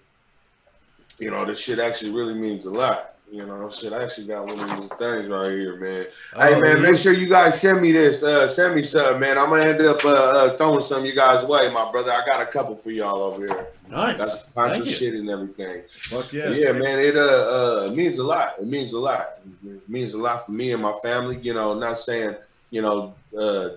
[1.19, 4.45] you know this shit actually really means a lot you know, shit, I actually got
[4.45, 6.05] one of these things right here, man.
[6.35, 8.23] Oh, hey, man, make sure you guys send me this.
[8.23, 9.37] Uh, send me some, man.
[9.37, 12.11] I'm gonna end up uh, uh, throwing some you guys way, my brother.
[12.11, 13.67] I got a couple for y'all over here.
[13.89, 14.17] Nice.
[14.17, 14.91] That's Thank you.
[14.91, 15.83] shit and everything.
[15.89, 16.49] Fuck yeah.
[16.49, 16.99] But yeah, man.
[16.99, 18.55] It uh, uh means a lot.
[18.59, 19.39] It means a lot.
[19.65, 21.39] It means a lot for me and my family.
[21.41, 22.35] You know, not saying
[22.71, 23.69] you know, uh,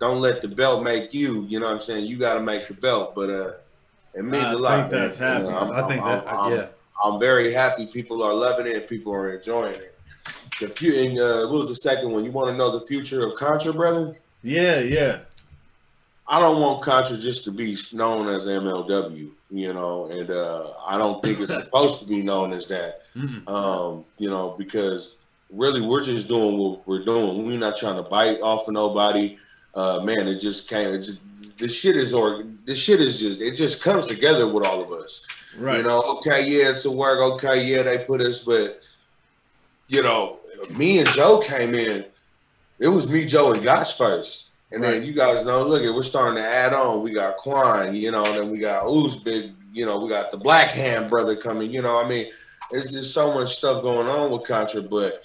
[0.00, 1.44] don't let the belt make you.
[1.44, 2.06] You know what I'm saying?
[2.06, 3.52] You got to make the belt, but uh,
[4.14, 4.72] it means I a lot.
[4.72, 5.46] I think that's happening.
[5.46, 6.26] You know, I think that.
[6.26, 6.66] I'm, yeah.
[7.04, 9.94] I'm very happy people are loving it and people are enjoying it.
[10.60, 12.24] The and, uh, what was the second one?
[12.24, 14.16] You want to know the future of Contra, brother?
[14.42, 15.20] Yeah, yeah.
[16.26, 20.98] I don't want Contra just to be known as MLW, you know, and uh, I
[20.98, 23.02] don't think it's supposed to be known as that,
[23.46, 25.17] um, you know, because
[25.50, 27.46] really we're just doing what we're doing.
[27.46, 29.38] We're not trying to bite off of nobody.
[29.74, 30.92] Uh, man, it just came.
[30.94, 31.22] It just,
[31.58, 34.92] this shit is or this shit is just it just comes together with all of
[34.92, 35.26] us.
[35.56, 35.78] Right.
[35.78, 37.20] You know, okay, yeah, it's a work.
[37.34, 38.80] Okay, yeah, they put us, but
[39.88, 40.38] you know,
[40.76, 42.04] me and Joe came in.
[42.78, 44.54] It was me, Joe, and Gotch first.
[44.70, 44.92] And right.
[44.92, 47.02] then you guys know, look, we're starting to add on.
[47.02, 50.36] We got Quan, you know, then we got Ooze Big, you know, we got the
[50.36, 52.30] Black Hand brother coming, you know, I mean,
[52.70, 54.82] there's just so much stuff going on with Contra.
[54.82, 55.24] But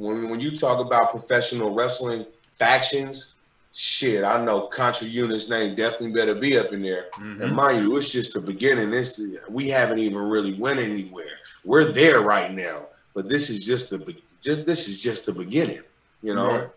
[0.00, 3.36] when, when you talk about professional wrestling factions,
[3.74, 7.08] shit, I know Contra Unit's name definitely better be up in there.
[7.16, 7.42] Mm-hmm.
[7.42, 8.90] And mind you, it's just the beginning.
[8.90, 11.36] This we haven't even really went anywhere.
[11.66, 15.82] We're there right now, but this is just the just this is just the beginning.
[16.22, 16.68] You know, right.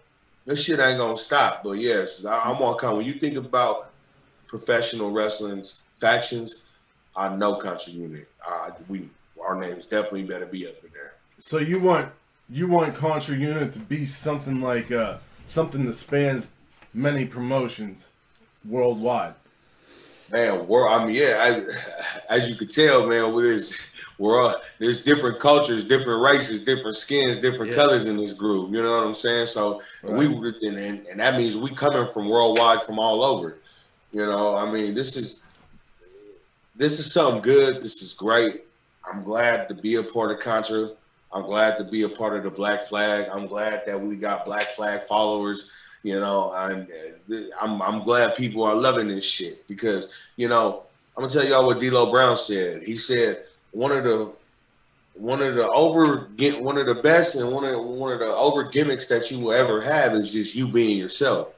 [0.45, 1.63] this shit ain't gonna stop.
[1.63, 2.97] But yes, I, am on kind.
[2.97, 3.91] When you think about
[4.47, 6.65] professional wrestling's factions,
[7.15, 8.27] I know Contra Unit.
[8.45, 9.09] Uh, we
[9.41, 11.13] our names definitely better be up in there.
[11.39, 12.11] So you want
[12.53, 16.51] you want Contra Unit to be something like uh, something that spans
[16.93, 18.11] many promotions
[18.63, 19.33] worldwide.
[20.31, 21.65] Man, we're, I mean, yeah,
[22.29, 23.79] I, as you can tell, man, with this,
[24.19, 27.77] we're all, there's different cultures, different races, different skins, different yeah.
[27.77, 28.71] colors in this group.
[28.71, 29.47] You know what I'm saying?
[29.47, 30.13] So right.
[30.13, 33.57] we and, and, and that means we coming from worldwide, from all over.
[34.11, 35.43] You know, I mean, this is
[36.75, 37.81] this is something good.
[37.81, 38.61] This is great.
[39.11, 40.91] I'm glad to be a part of Contra.
[41.33, 43.27] I'm glad to be a part of the Black Flag.
[43.31, 45.71] I'm glad that we got Black Flag followers
[46.03, 46.87] you know, I'm,
[47.31, 50.83] uh, I'm I'm glad people are loving this shit because you know
[51.15, 52.83] I'm gonna tell y'all what D'Lo Brown said.
[52.83, 54.31] He said one of the
[55.13, 58.35] one of the over get one of the best and one of one of the
[58.35, 61.53] over gimmicks that you will ever have is just you being yourself.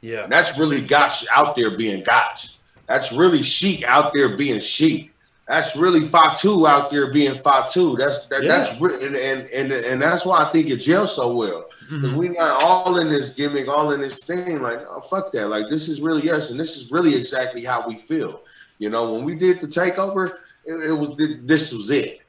[0.00, 2.58] Yeah, and that's really Gotch out there being Gotch.
[2.86, 5.12] That's really Sheik out there being Sheik
[5.48, 7.96] that's really Fatu out there being Fatu.
[7.96, 8.48] That's that, yeah.
[8.48, 11.64] that's and, and and and that's why I think it gels so well.
[11.90, 12.16] Mm-hmm.
[12.16, 14.60] We not all in this gimmick, all in this thing.
[14.60, 15.48] Like, oh fuck that.
[15.48, 18.42] Like this is really us, and this is really exactly how we feel.
[18.78, 20.34] You know, when we did the takeover,
[20.66, 22.20] it, it was this was it.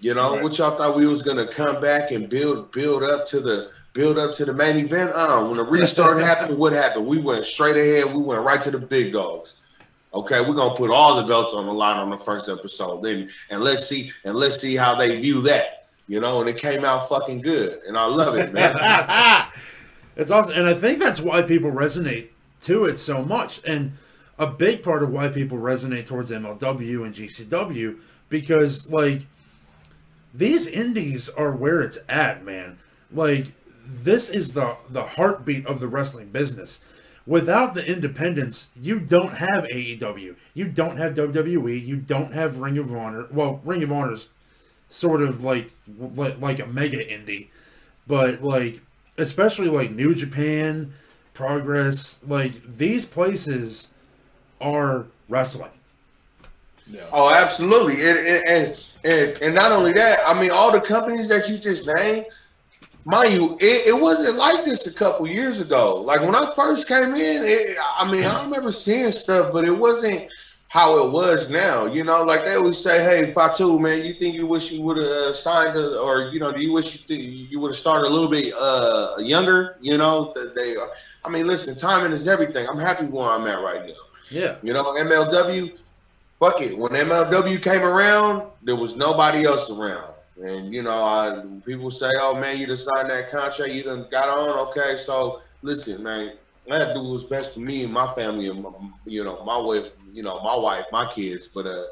[0.00, 0.42] You know, right.
[0.42, 4.18] what y'all thought we was gonna come back and build build up to the build
[4.18, 5.12] up to the main event.
[5.14, 7.06] Uh, when the restart happened, what happened?
[7.06, 8.12] We went straight ahead.
[8.12, 9.61] We went right to the big dogs.
[10.14, 13.02] Okay, we're gonna put all the belts on the line on the first episode.
[13.02, 15.88] Then and let's see and let's see how they view that.
[16.08, 18.76] You know, and it came out fucking good, and I love it, man.
[20.16, 22.28] it's awesome, and I think that's why people resonate
[22.62, 23.92] to it so much, and
[24.38, 27.98] a big part of why people resonate towards MLW and GCW
[28.28, 29.22] because like
[30.34, 32.78] these indies are where it's at, man.
[33.12, 33.46] Like
[33.86, 36.80] this is the the heartbeat of the wrestling business
[37.26, 40.36] without the independence, you don't have AEW.
[40.54, 41.84] You don't have WWE.
[41.84, 43.28] You don't have Ring of Honor.
[43.30, 44.28] Well, Ring of Honor's
[44.88, 47.48] sort of like like a mega indie,
[48.06, 48.80] but like
[49.18, 50.92] especially like New Japan,
[51.34, 53.88] Progress, like these places
[54.60, 55.70] are wrestling.
[56.86, 57.00] Yeah.
[57.12, 61.48] Oh, absolutely, and, and and and not only that, I mean, all the companies that
[61.48, 62.26] you just named
[63.04, 66.00] mind you, it, it, wasn't like this a couple years ago.
[66.02, 69.76] Like when I first came in, it, I mean, I remember seeing stuff, but it
[69.76, 70.28] wasn't
[70.68, 71.86] how it was now.
[71.86, 74.96] You know, like they always say, "Hey, Fatu, man, you think you wish you would
[74.96, 78.08] have uh, signed, a, or you know, do you wish you you would have started
[78.08, 80.76] a little bit uh, younger?" You know, that they.
[81.24, 82.66] I mean, listen, timing is everything.
[82.66, 83.92] I'm happy where I'm at right now.
[84.30, 84.56] Yeah.
[84.62, 85.78] You know, MLW,
[86.40, 86.76] fuck it.
[86.76, 90.11] When MLW came around, there was nobody else around.
[90.40, 94.06] And you know, I, people say, "Oh man, you just signed that contract, you done
[94.10, 96.32] got on." Okay, so listen, man,
[96.70, 98.70] I had to do what's best for me and my family, and my,
[99.04, 101.48] you know, my wife, you know, my wife, my kids.
[101.48, 101.84] But uh,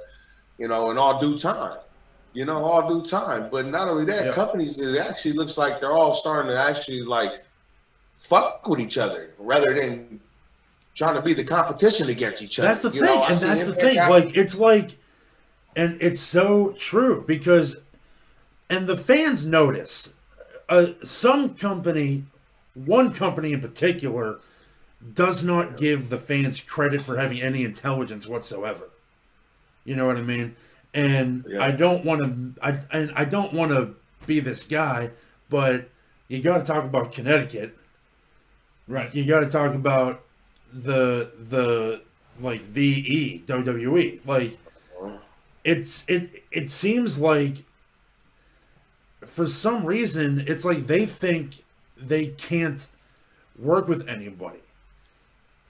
[0.58, 1.78] you know, in all due time,
[2.32, 3.48] you know, all due time.
[3.50, 4.32] But not only that, Yeah.
[4.32, 7.32] companies it actually looks like they're all starting to actually like
[8.16, 10.20] fuck with each other rather than
[10.94, 12.68] trying to be the competition against each other.
[12.68, 13.96] That's the You thing, know, and that's the thing.
[13.96, 14.96] Like it's like,
[15.76, 17.78] and it's so true because,
[18.70, 20.14] and the fans notice.
[20.68, 22.24] Uh, some company,
[22.74, 24.38] one company in particular,
[25.14, 28.88] does not give the fans credit for having any intelligence whatsoever.
[29.84, 30.54] You know what I mean?
[30.94, 31.62] And Yeah.
[31.64, 32.62] I don't want to.
[32.62, 33.94] I and I don't want to
[34.26, 35.10] be this guy,
[35.48, 35.88] but
[36.28, 37.76] you got to talk about Connecticut
[38.86, 39.12] Right.
[39.14, 40.22] you got to talk about
[40.72, 42.02] the the
[42.40, 44.56] like VE WWE like
[45.64, 47.64] it's it it seems like
[49.26, 51.64] for some reason it's like they think
[51.96, 52.86] they can't
[53.58, 54.60] work with anybody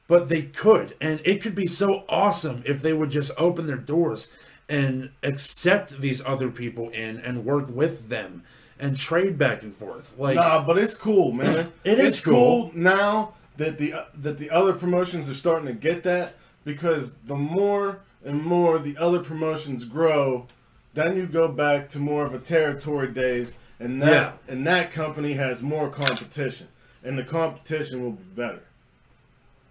[0.07, 3.77] but they could and it could be so awesome if they would just open their
[3.79, 4.31] doors
[4.69, 8.43] and accept these other people in and work with them
[8.79, 11.73] and trade back and forth like Nah, but it's cool, man.
[11.85, 12.71] It is it's cool.
[12.75, 16.35] now that the that the other promotions are starting to get that
[16.65, 20.47] because the more and more the other promotions grow,
[20.95, 24.33] then you go back to more of a territory days, and that Yeah.
[24.53, 26.69] and that company has more competition,
[27.05, 28.63] and the competition will be better.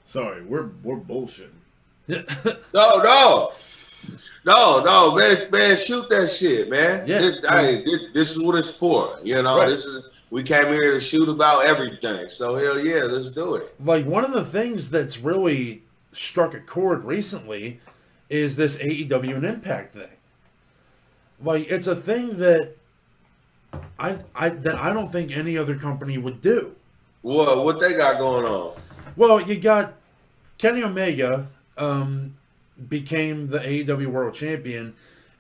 [0.06, 1.50] Sorry, we're we're bullshitting.
[2.74, 3.52] No, no.
[4.46, 7.06] No, no, man, man, shoot that shit, man.
[7.06, 7.20] Yeah.
[7.20, 9.20] This, hey, this, this is what it's for.
[9.24, 9.68] You know, Right.
[9.70, 12.30] this is we came here to shoot about everything.
[12.30, 13.76] So hell yeah, let's do it.
[13.84, 17.80] like one of the things that's really struck a chord recently
[18.30, 20.08] is this AEW and Impact thing.
[21.44, 22.76] Like it's a thing that
[23.98, 26.76] I I that I don't think any other company would do.
[27.22, 28.80] What what they got going on?
[29.16, 29.94] Well, you got
[30.58, 31.48] Kenny Omega
[31.78, 32.36] um,
[32.88, 34.96] became the AEW World Champion,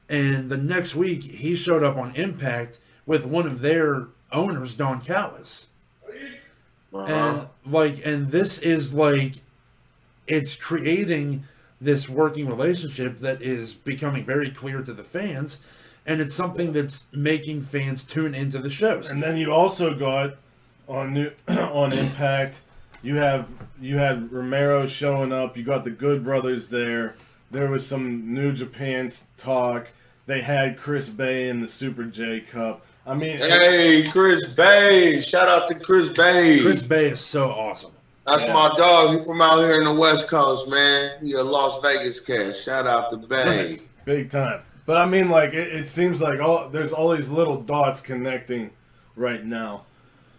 [0.09, 5.01] and the next week he showed up on Impact with one of their owners, Don
[5.01, 5.67] Callis.
[6.91, 7.05] Uh-huh.
[7.05, 9.35] and like and this is like
[10.25, 11.43] it's creating
[11.79, 15.59] this working relationship that is becoming very clear to the fans
[16.09, 20.35] and it's something that's making fans tune into the shows And then you also got
[20.87, 22.61] on new on Impact.
[23.03, 23.47] You have
[23.79, 25.55] you had Romero showing up.
[25.55, 27.15] You got the Good Brothers there.
[27.51, 29.89] There was some New Japan's talk.
[30.25, 32.85] They had Chris Bey in the Super J Cup.
[33.07, 35.19] I mean, Hey, Chris Bey.
[35.21, 36.59] Shout out to Chris Bey.
[36.61, 37.91] chris bey is so awesome
[38.25, 38.53] That's Yeah.
[38.53, 39.17] my dog.
[39.17, 41.11] He from out here in the West Coast, man.
[41.21, 42.55] He a Las Vegas cat.
[42.55, 43.45] Shout out to Bey.
[43.45, 43.85] Nice.
[44.05, 44.61] big time.
[44.89, 48.71] But I mean, like it, it seems like all there's all these little dots connecting
[49.15, 49.83] right now.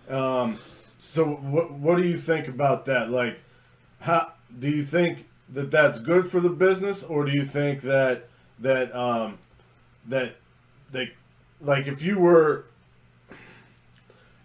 [0.09, 0.59] Um,
[0.99, 3.11] so what what do you think about that?
[3.11, 3.39] Like,
[4.01, 8.29] how do you think that that's good for the business, or do you think that
[8.59, 9.39] that um,
[10.09, 10.35] that
[10.91, 11.13] they
[11.61, 12.65] like if you were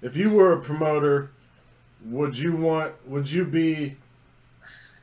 [0.03, 1.31] if you were a promoter,
[2.05, 3.95] would you want would you be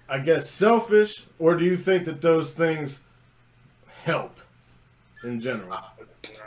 [0.09, 3.01] I guess selfish, or do you think that those things
[4.05, 4.39] help
[5.25, 5.79] in general?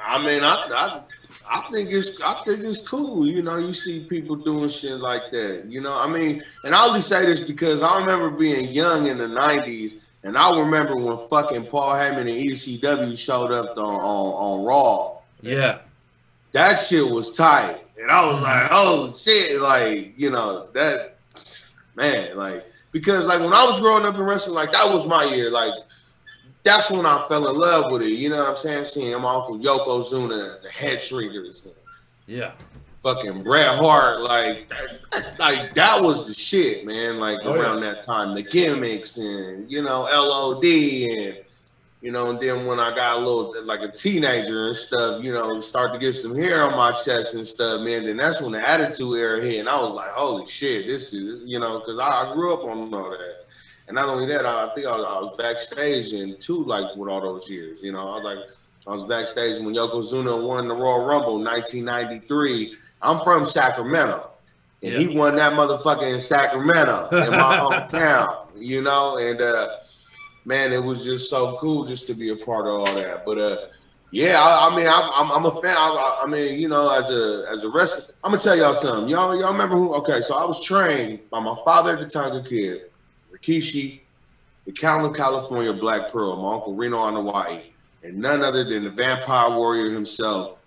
[0.05, 1.01] I mean, I, I,
[1.49, 3.27] I think it's, I think it's cool.
[3.27, 5.65] You know, you see people doing shit like that.
[5.67, 9.17] You know, I mean, and I only say this because I remember being young in
[9.17, 14.59] the '90s, and I remember when fucking Paul Heyman and ECW showed up on on,
[14.59, 15.19] on Raw.
[15.41, 15.79] yeah
[16.51, 21.17] That shit was tight, and I was like, oh shit, like you know that
[21.95, 25.25] man, like because like when I was growing up in wrestling, like that was my
[25.25, 25.73] year, like
[26.65, 28.13] that's when I fell in love with it.
[28.13, 28.85] You know what I'm saying?
[28.85, 31.73] Seeing my uncle Yokozuna, the head shrinkers,
[32.27, 32.51] yeah
[33.05, 34.71] fucking Bret Hart, like,
[35.37, 37.19] like that was the shit, man.
[37.19, 37.61] Like Oh, yeah.
[37.61, 41.37] around that time, the gimmicks and you know LOD and
[42.01, 45.31] you know, and then when I got a little like a teenager and stuff, you
[45.33, 48.05] know, start to get some hair on my chest and stuff, man.
[48.05, 51.43] Then that's when the attitude era hit, and I was like, holy shit, this is
[51.43, 53.44] you know, because I, I grew up on all that.
[53.87, 56.95] And not only that, I, I think I was, I was backstage in two, like
[56.95, 57.79] with all those years.
[57.81, 58.37] You know, I was like,
[58.87, 62.75] I was backstage when Yokozuna won the Royal Rumble, 1993.
[63.01, 64.29] I'm from Sacramento,
[64.81, 64.99] and Yeah.
[64.99, 67.57] he won that motherfucker in Sacramento, in my
[67.89, 68.45] hometown.
[68.57, 69.77] You know, and uh,
[70.45, 73.25] man, it was just so cool just to be a part of all that.
[73.25, 73.57] But uh,
[74.11, 75.75] yeah, I, I mean, I'm, I'm, I'm, a fan.
[75.77, 79.09] I, I, mean, you know, as a as a wrestler, I'm gonna tell y'all something.
[79.09, 79.93] Y'all y'all remember who?
[79.95, 82.83] Okay, so I was trained by my father at the Tonga Kid,
[83.45, 84.01] Rikishi,
[84.65, 87.63] the Calvin, of California Black Pearl, my uncle Reno Anoa'i,
[88.03, 90.57] and none other than the Vampire Warrior himself,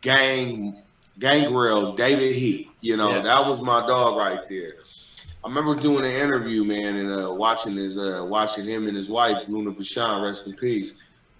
[0.00, 0.82] Gang
[1.18, 2.70] Gangrel David Heath.
[2.80, 3.22] You know, yeah.
[3.22, 4.74] that was my dog right there.
[5.44, 9.08] I remember doing an interview, man, and uh, watching his uh, watching him and his
[9.08, 10.94] wife, Luna Vachon, rest in peace.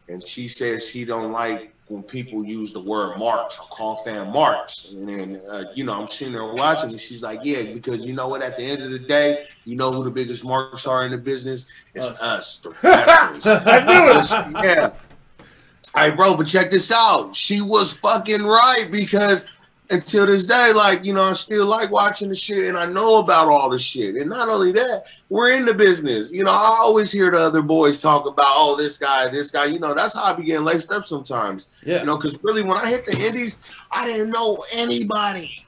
[0.09, 4.31] And she says she don't like when people use the word marks or call fan
[4.31, 4.93] marks.
[4.93, 8.13] And then, uh, you know, I'm sitting there watching, and she's like, "Yeah, because you
[8.13, 8.43] know what?
[8.43, 11.19] At the end of the day, you know who the biggest marks are in the
[11.19, 11.67] business?
[11.95, 14.65] It's us, us I knew it.
[14.65, 14.91] Yeah.
[15.95, 17.35] All right, bro, but check this out.
[17.35, 19.47] She was fucking right because
[19.91, 23.19] until this day, like, you know, I still like watching the shit and I know
[23.19, 24.17] about all the shit.
[24.17, 26.31] And not only that, we're in the business.
[26.31, 29.67] You know, I always hear the other boys talk about, oh, this guy, this guy.
[29.67, 31.69] You know, that's how I be getting laced up sometimes.
[31.85, 32.01] Yeah.
[32.01, 33.61] You know, because really, when I hit the Indies,
[33.91, 35.65] I didn't know anybody.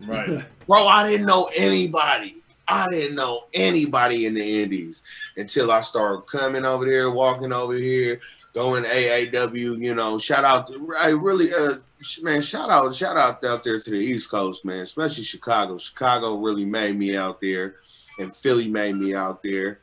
[0.00, 0.44] Right.
[0.66, 2.36] Bro, I didn't know anybody.
[2.66, 5.02] I didn't know anybody in the Indies
[5.36, 8.20] until I started coming over there, walking over here,
[8.52, 9.78] going AAW.
[9.78, 11.76] You know, shout out to I really uh
[12.22, 15.78] man, shout out, shout out out there to the East Coast, man, especially Chicago.
[15.78, 17.76] Chicago really made me out there,
[18.18, 19.78] and Philly made me out there.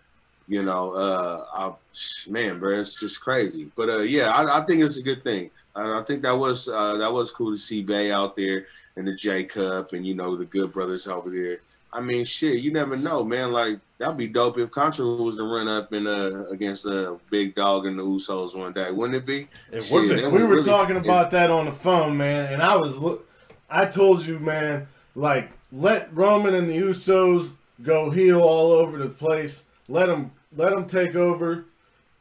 [0.47, 3.69] You know, uh, I, man, bro, it's just crazy.
[3.75, 5.51] But uh, yeah, I, I think it's a good thing.
[5.75, 8.65] I, I think that was uh, that was cool to see Bey out there
[8.95, 11.59] and the J Cup, and you know the good brothers over there.
[11.91, 13.51] I mean, shit, you never know, man.
[13.51, 17.55] Like that'd be dope if Contra was to run up in uh against a big
[17.55, 19.47] dog in the Usos one day, wouldn't it be?
[19.71, 20.23] It shit, would be.
[20.23, 23.27] We were really, talking about that on the phone, man, and I was look.
[23.69, 29.09] I told you, man, like let Roman and the Usos go heel all over the
[29.09, 29.63] place.
[29.87, 31.65] Let them let them take over,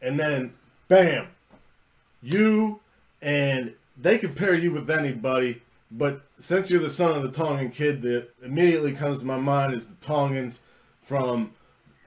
[0.00, 0.52] and then
[0.88, 1.28] bam,
[2.22, 2.80] you
[3.22, 7.70] and they could pair you with anybody but since you're the son of the Tongan
[7.70, 10.60] kid, that immediately comes to my mind is the Tongans
[11.02, 11.52] from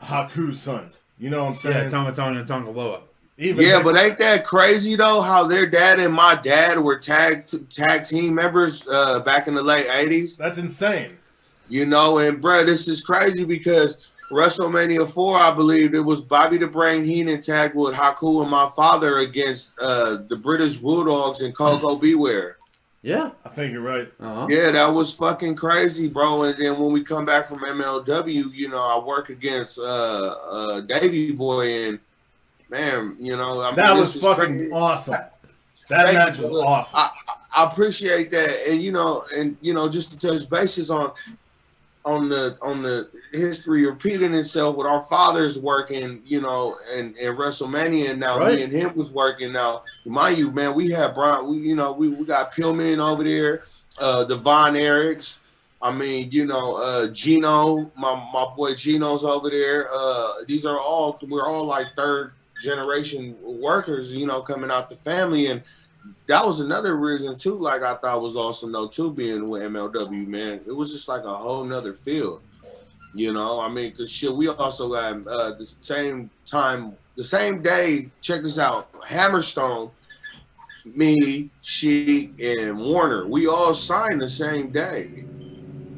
[0.02, 1.02] Haku's sons.
[1.18, 1.84] You know what I'm saying?
[1.84, 3.02] Yeah, Tonga Tonga and Tanga Loa.
[3.38, 5.22] Even yeah, but ain't that crazy though?
[5.22, 9.64] How their dad and my dad were tag tag team members uh, back in the
[9.64, 10.36] late '80s.
[10.36, 11.18] That's insane.
[11.70, 16.58] You know, and bro, this is crazy because WrestleMania four, I believe it was Bobby
[16.58, 21.56] the Brain Heenan tagged with Haku and my father against uh, the British Bulldogs and
[21.56, 22.16] Koko B.
[23.04, 23.18] Ware.
[23.18, 24.12] Yeah, I think you're right.
[24.20, 24.48] Uh-huh.
[24.50, 26.44] Yeah, that was fucking crazy, bro.
[26.44, 30.82] And then when we come back from MLW, you know, I work against uh uh
[30.82, 32.00] Davy Boy and
[32.70, 34.72] man, you know, I mean, that was fucking crazy.
[34.72, 35.16] awesome.
[35.90, 37.00] That match was awesome.
[37.00, 37.10] I,
[37.52, 41.12] I appreciate that, and you know, and you know, just to touch bases on
[42.06, 47.38] on the on the history repeating itself with our fathers working, you know, and, and
[47.38, 48.56] WrestleMania, and now right.
[48.56, 49.52] me and him was working.
[49.52, 53.24] Now, mind you, man, we have Brian, we you know, we, we got Pillman over
[53.24, 53.64] there,
[54.00, 55.40] uh, the Von Erichs.
[55.82, 59.90] I mean, you know, uh, Gino, my my boy Gino's over there.
[59.94, 64.96] Uh, these are all we're all like third generation workers, you know, coming out the
[64.96, 65.62] family and
[66.30, 67.56] that was another reason too.
[67.56, 70.62] Like I thought was awesome though too, being with MLW, man.
[70.68, 72.42] It was just like a whole nother field.
[73.16, 77.64] You know, I mean, cause shit, we also got uh, the same time, the same
[77.64, 78.12] day.
[78.22, 79.90] Check this out, Hammerstone,
[80.86, 83.26] me, she, and Warner.
[83.26, 85.26] We all signed the same day.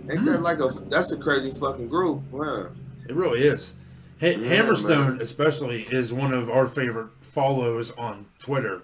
[0.10, 0.70] Ain't that like a?
[0.90, 2.70] That's a crazy fucking group, huh?
[3.10, 3.74] It really is.
[4.22, 5.22] yeah, Hammerstone, man.
[5.22, 8.84] especially, is one of our favorite follows on Twitter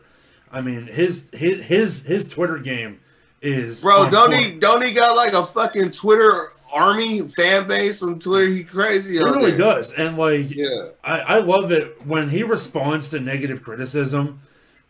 [0.52, 3.00] I mean, his his his his Twitter game
[3.41, 4.10] is bro.
[4.10, 4.45] Don't point.
[4.45, 8.48] he don't he got like a fucking Twitter army fan base on Twitter?
[8.48, 9.14] He crazy.
[9.14, 9.60] He really there.
[9.60, 14.41] does, and like, yeah, I, I love it when he responds to negative criticism,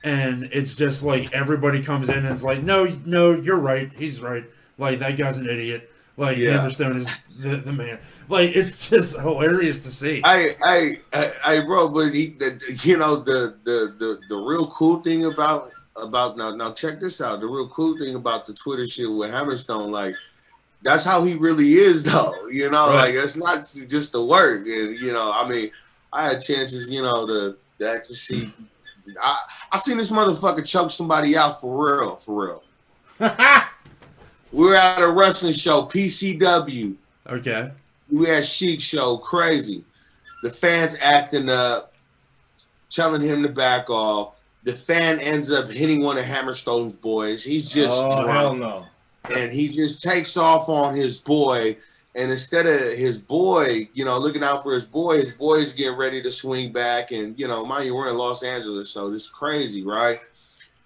[0.04, 4.22] and it's just like everybody comes in and it's like, no, no, you're right, he's
[4.22, 4.46] right.
[4.78, 5.92] Like that guy's an idiot.
[6.18, 6.58] Like yeah.
[6.58, 8.00] Hammerstone is the, the man.
[8.28, 10.22] Like it's just hilarious to see.
[10.24, 14.68] I I I, I bro, but he, the, you know the, the the the real
[14.72, 17.40] cool thing about about now now check this out.
[17.40, 20.16] The real cool thing about the Twitter shit with Hammerstone, like
[20.82, 22.48] that's how he really is though.
[22.48, 23.14] You know, right.
[23.14, 24.66] like it's not just the work.
[24.66, 25.70] And you know, I mean,
[26.12, 28.54] I had chances, you know, to, to actually see.
[29.22, 29.38] I
[29.72, 32.64] I seen this motherfucker choke somebody out for real, for real.
[34.52, 36.96] We were at a wrestling show, PCW.
[37.28, 37.72] Okay.
[38.12, 39.84] We had Sheik show, crazy.
[40.44, 41.94] The fans acting up,
[42.90, 44.34] telling him to back off.
[44.64, 47.44] The fan ends up hitting one of Hammerstone's boys.
[47.44, 48.30] He's just oh, drunk.
[48.30, 48.86] hell no.
[49.36, 51.78] And he just takes off on his boy
[52.18, 55.96] And instead of his boy, you know, looking out for his boy, his boy's getting
[55.96, 57.12] ready to swing back.
[57.12, 60.20] And, you know, mind you, we're in Los Angeles, so this is crazy, right?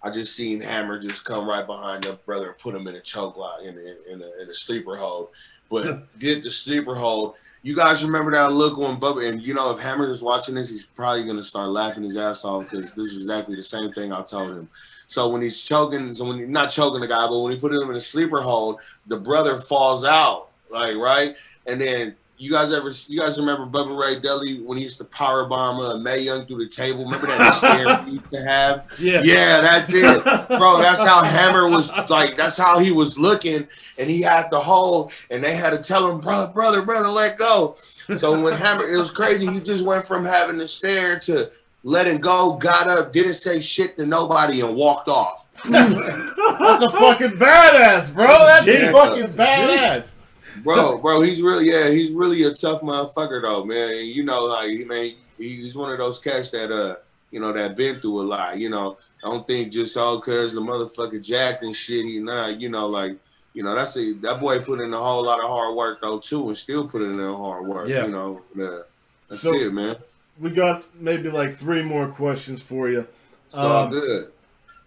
[0.03, 3.01] I just seen Hammer just come right behind the brother and put him in a
[3.01, 5.29] choke lock in, in, in, a, in a sleeper hold.
[5.69, 7.35] But did the sleeper hold.
[7.63, 10.69] You guys remember that look when Bubba, and you know, if Hammer is watching this,
[10.69, 13.91] he's probably going to start laughing his ass off because this is exactly the same
[13.93, 14.69] thing I told him.
[15.05, 17.73] So when he's choking, so when he's not choking the guy, but when he put
[17.73, 21.35] him in a sleeper hold, the brother falls out, like, right?
[21.67, 25.03] And then you guys ever you guys remember Bubba Ray Dudley when he used to
[25.03, 27.03] power bomb uh, Mae Young through the table?
[27.05, 28.85] Remember that stare he used to have?
[28.97, 30.79] Yeah, yeah, that's it, bro.
[30.79, 32.35] That's how Hammer was like.
[32.35, 33.67] That's how he was looking,
[33.99, 37.37] and he had the hold, and they had to tell him, brother, brother, brother, let
[37.37, 37.75] go.
[38.17, 39.45] So when Hammer, it was crazy.
[39.45, 41.51] He just went from having to stare to
[41.83, 45.47] letting go, got up, didn't say shit to nobody, and walked off.
[45.69, 48.25] That's a fucking badass, bro.
[48.25, 50.15] That's yeah, fucking badass
[50.57, 53.91] bro, bro, he's really yeah, he's really a tough motherfucker though, man.
[53.91, 56.95] And you know, like he man, he's one of those cats that uh,
[57.31, 58.57] you know, that been through a lot.
[58.59, 62.59] You know, I don't think just all cause the motherfucker jacked and shit, he not,
[62.59, 63.17] you know, like,
[63.53, 66.19] you know, that's a that boy put in a whole lot of hard work though
[66.19, 67.87] too, and still put in hard work.
[67.87, 68.05] Yeah.
[68.05, 68.83] You know, uh,
[69.29, 69.95] that's so, it, man.
[70.39, 73.07] We got maybe like three more questions for you.
[73.47, 74.31] It's um, all good.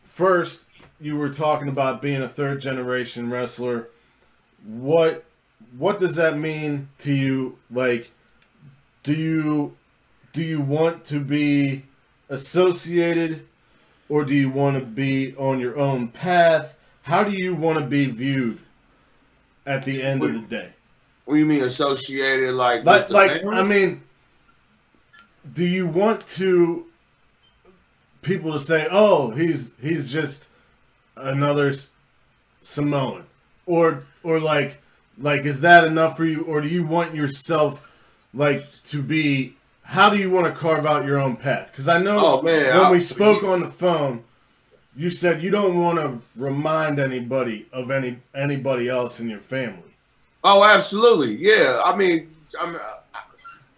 [0.04, 0.64] First,
[1.00, 3.88] you were talking about being a third generation wrestler.
[4.64, 5.24] What
[5.78, 7.58] what does that mean to you?
[7.70, 8.10] Like,
[9.02, 9.76] do you
[10.32, 11.84] do you want to be
[12.28, 13.46] associated,
[14.08, 16.76] or do you want to be on your own path?
[17.02, 18.58] How do you want to be viewed
[19.66, 20.68] at the end what, of the day?
[21.24, 22.54] What do you mean associated?
[22.54, 24.02] Like, like, like I mean,
[25.52, 26.86] do you want to
[28.22, 30.46] people to say, "Oh, he's he's just
[31.16, 31.72] another
[32.62, 33.24] Samoan,"
[33.66, 34.80] or or like
[35.18, 37.90] like, is that enough for you, or do you want yourself
[38.32, 39.56] like to be?
[39.82, 41.70] How do you want to carve out your own path?
[41.70, 44.24] Because I know oh, man, when I'll, we spoke on the phone,
[44.96, 49.82] you said you don't want to remind anybody of any anybody else in your family.
[50.42, 51.80] Oh, absolutely, yeah.
[51.84, 52.78] I mean, I'm uh,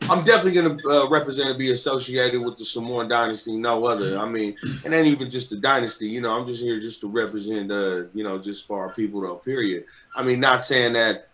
[0.03, 4.19] I'm definitely going to uh, represent and be associated with the Samoan dynasty, no other.
[4.19, 6.09] I mean, and then even just the dynasty.
[6.09, 9.23] You know, I'm just here just to represent, uh, you know, just for our people,
[9.23, 9.37] though.
[9.37, 9.85] Period.
[10.15, 11.29] I mean, not saying that,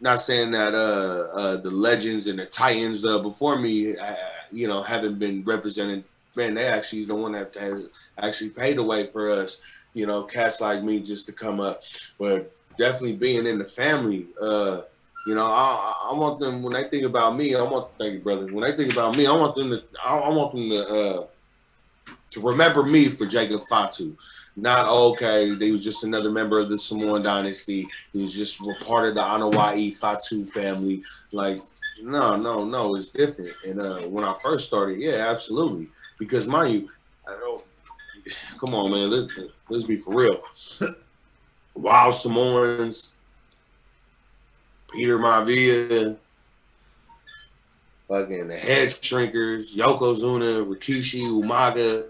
[0.00, 4.14] not saying that uh, uh the legends and the titans uh, before me, uh,
[4.50, 6.04] you know, haven't been represented.
[6.34, 7.82] Man, they actually is the one that has
[8.16, 9.60] actually paid the way for us.
[9.92, 11.82] You know, cats like me just to come up,
[12.18, 14.28] but definitely being in the family.
[14.40, 14.82] uh
[15.26, 17.54] you know, I, I want them when they think about me.
[17.54, 18.46] I want thank you, brother.
[18.46, 19.82] When they think about me, I want them to.
[20.02, 21.26] I, I want them to uh,
[22.30, 24.16] to remember me for Jacob Fatu.
[24.56, 25.54] Not okay.
[25.54, 27.86] They was just another member of the Samoan dynasty.
[28.12, 31.02] He was just part of the Anoa'i Fatu family.
[31.32, 31.58] Like,
[32.02, 32.96] no, no, no.
[32.96, 33.52] It's different.
[33.66, 35.88] And uh, when I first started, yeah, absolutely.
[36.18, 36.88] Because mind you,
[37.26, 37.62] I know.
[38.58, 39.10] Come on, man.
[39.10, 39.38] Let's,
[39.68, 40.42] let's be for real.
[41.74, 43.14] Wild Samoans
[44.90, 46.16] Peter Maivia,
[48.08, 52.04] fucking the Head Shrinkers, Yokozuna, Rikishi, Umaga.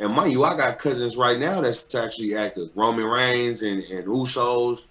[0.00, 2.70] And mind you, I got cousins right now that's actually active.
[2.74, 4.86] Roman Reigns and, and Usos.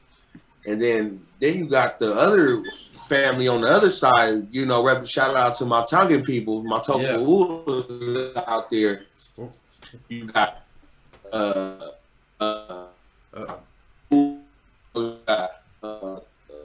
[0.66, 2.64] And then then you got the other
[3.09, 6.80] family on the other side, you know, rep, shout out to my Tongan people, my
[6.80, 8.43] Toku yeah.
[8.45, 9.05] out there.
[10.07, 10.64] You got
[11.34, 11.89] uh
[12.39, 12.86] uh,
[13.34, 13.47] uh,
[15.26, 15.51] got,
[15.84, 16.20] uh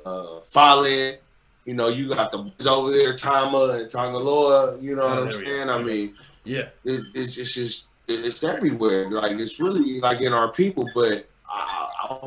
[0.06, 1.16] uh, Fallen.
[1.64, 4.80] You know, you got the boys over there, Tama and Tangaloa.
[4.80, 5.68] You know oh, what I'm saying?
[5.68, 9.10] I mean, yeah, it, it's just, just it's everywhere.
[9.10, 12.26] Like it's really like in our people, but I, I,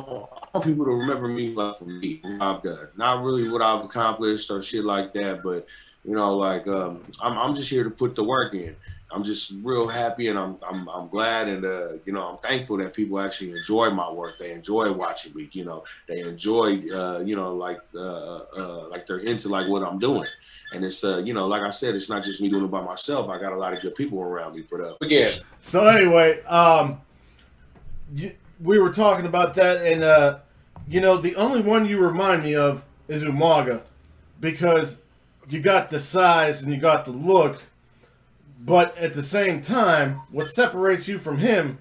[0.54, 2.88] want people to remember me like for me, what I've done.
[2.98, 5.66] Not really what I've accomplished or shit like that, but
[6.04, 8.76] you know, like um, I'm, I'm just here to put the work in.
[9.12, 12.78] I'm just real happy and I'm I'm, I'm glad and uh, you know I'm thankful
[12.78, 14.38] that people actually enjoy my work.
[14.38, 15.50] They enjoy watching me.
[15.52, 19.84] You know, they enjoy uh, you know like uh, uh, like they're into like what
[19.84, 20.28] I'm doing.
[20.72, 22.82] And it's uh, you know, like I said, it's not just me doing it by
[22.82, 23.30] myself.
[23.30, 24.66] I got a lot of good people around me.
[24.70, 25.32] But uh, again.
[25.60, 27.02] So anyway, um,
[28.14, 30.40] you, we were talking about that, and uh,
[30.88, 33.82] you know, the only one you remind me of is Umaga,
[34.40, 35.00] because
[35.50, 37.60] you got the size and you got the look
[38.60, 41.80] but at the same time, what separates you from him,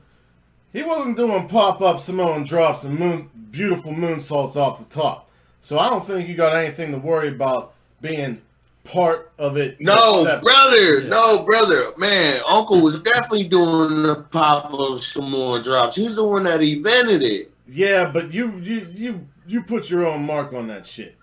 [0.72, 5.28] he wasn't doing pop-up Samoan drops and moon, beautiful moonsaults off the top.
[5.60, 8.40] So I don't think you got anything to worry about being
[8.84, 9.80] part of it.
[9.80, 11.00] No, brother.
[11.00, 11.08] Yeah.
[11.08, 11.92] No, brother.
[11.98, 15.96] Man, Uncle was definitely doing the pop-up Samoan drops.
[15.96, 17.50] He's the one that invented it.
[17.68, 21.16] Yeah, but you you you you put your own mark on that shit.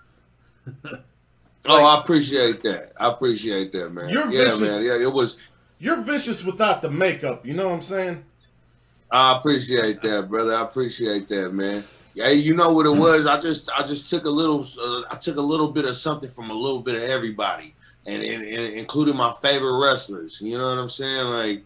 [1.68, 2.94] oh, I appreciate that.
[3.00, 4.10] I appreciate that, man.
[4.10, 4.62] You're yeah, vicious.
[4.62, 4.84] man.
[4.84, 5.38] Yeah, it was.
[5.80, 7.46] You're vicious without the makeup.
[7.46, 8.24] You know what I'm saying?
[9.12, 10.56] I appreciate that, brother.
[10.56, 11.84] I appreciate that, man.
[12.14, 13.28] Yeah, you know what it was.
[13.28, 16.30] I just, I just took a little, uh, I took a little bit of something
[16.30, 20.42] from a little bit of everybody, and, and, and including my favorite wrestlers.
[20.42, 21.28] You know what I'm saying?
[21.28, 21.64] Like,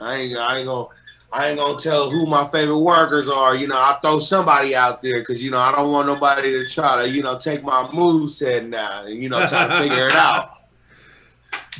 [0.00, 0.88] I ain't, I ain't gonna,
[1.32, 3.56] I ain't gonna tell who my favorite workers are.
[3.56, 6.68] You know, I throw somebody out there because you know I don't want nobody to
[6.68, 10.06] try to, you know, take my move set now and you know try to figure
[10.08, 10.50] it out.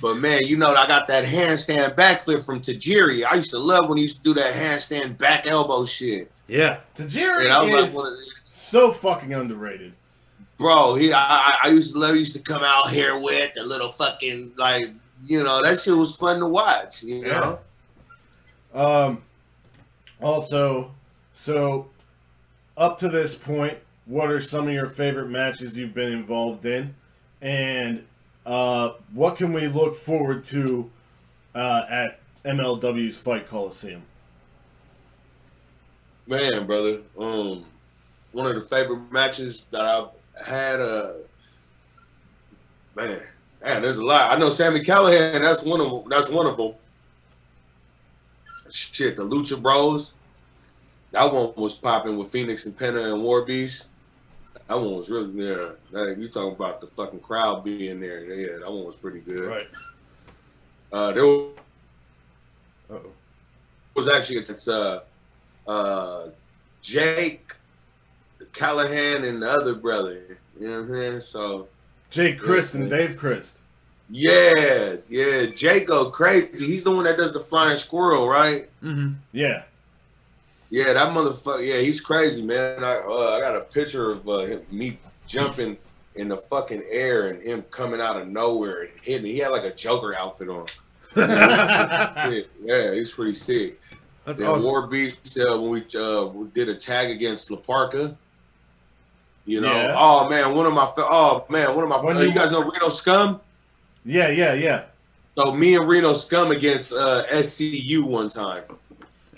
[0.01, 3.25] But man, you know, I got that handstand backflip from Tajiri.
[3.25, 6.29] I used to love when he used to do that handstand back elbow shit.
[6.49, 6.79] Yeah.
[6.97, 7.97] Tajiri And I like, is
[8.51, 9.93] so fucking underrated.
[10.59, 12.15] bro, he, I, I- I used to love.
[12.15, 14.91] He used to come out here with the little fucking like,
[15.25, 17.03] you know, that shit was fun to watch.
[17.05, 17.59] You know,
[18.75, 19.23] Um,
[20.23, 20.93] also,
[21.35, 21.89] so
[22.77, 26.95] up to this point, what are some of your favorite matches you've been involved in,
[27.41, 28.05] and
[28.47, 30.91] uh, what can we look forward to
[31.55, 34.03] uh, at MLW's Fight Coliseum?
[36.27, 37.03] man, brother.
[37.19, 37.65] Um,
[38.33, 40.09] one of the favorite matches that I've
[40.45, 40.81] had.
[40.81, 41.13] Uh,
[42.97, 43.21] man,
[43.63, 44.33] man, there's a lot.
[44.33, 45.41] I know Sami Callihan.
[45.41, 46.05] That's one of them.
[46.09, 46.75] That's one of them.
[48.73, 50.15] Shit, the Lucha Bros.
[51.11, 53.89] That one was popping with Fenix and Penta and War Beast.
[54.69, 56.15] That one was really yeah.
[56.17, 58.25] You talking about the fucking crowd being there?
[58.25, 59.45] Yeah, that one was pretty good.
[59.45, 59.69] Right.
[60.93, 61.53] Uh, there was
[63.95, 65.01] was actually it's uh
[65.67, 66.29] uh
[66.81, 67.55] Jake
[68.53, 70.39] Callahan and the other brother.
[70.59, 71.21] You know what I'm saying?
[71.21, 71.69] So
[72.11, 73.59] Jake Crist and Dave Crist.
[74.15, 76.67] Yeah, yeah, Jake go crazy.
[76.67, 78.69] He's the one that does the flying squirrel, right?
[78.83, 79.15] Mm-hmm.
[79.33, 79.63] Yeah.
[80.69, 81.67] Yeah, that motherfucker.
[81.67, 82.85] Yeah, he's crazy, man.
[82.85, 85.77] I uh, I got a picture of uh, him, me jumping
[86.15, 89.27] in the fucking air and him coming out of nowhere and hitting.
[89.27, 90.67] He had like a Joker outfit on.
[91.17, 93.81] yeah, yeah, he's pretty sick.
[94.25, 94.65] That's Then awesome.
[94.65, 98.17] War Beast uh, when we uh, we did a tag against La Parka.
[99.45, 99.95] You know, Yeah.
[99.99, 102.53] oh man, one of my oh man, one of my When uh, you- you guys
[102.53, 103.41] know Reno Scum.
[104.05, 104.85] Yeah, yeah, yeah.
[105.37, 108.65] So me and Reno Scum against uh, SCU one time.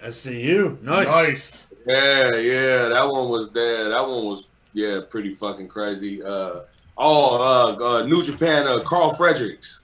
[0.02, 0.80] SCU.
[0.82, 1.06] Nice.
[1.06, 1.66] Nice.
[1.86, 3.90] Yeah, yeah, that one was there.
[3.90, 6.22] That one was yeah, pretty fucking crazy.
[6.22, 6.60] Uh,
[6.96, 9.80] oh, uh, uh, New Japan, uh, Karl Fredericks.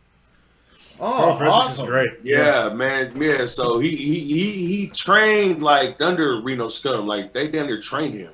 [0.98, 1.84] Oh, Karl Fredericks awesome.
[1.84, 2.10] is great.
[2.22, 3.44] Yeah, man, yeah.
[3.46, 8.14] So he he he he trained like under Reno Scum, like they damn near trained
[8.14, 8.32] him.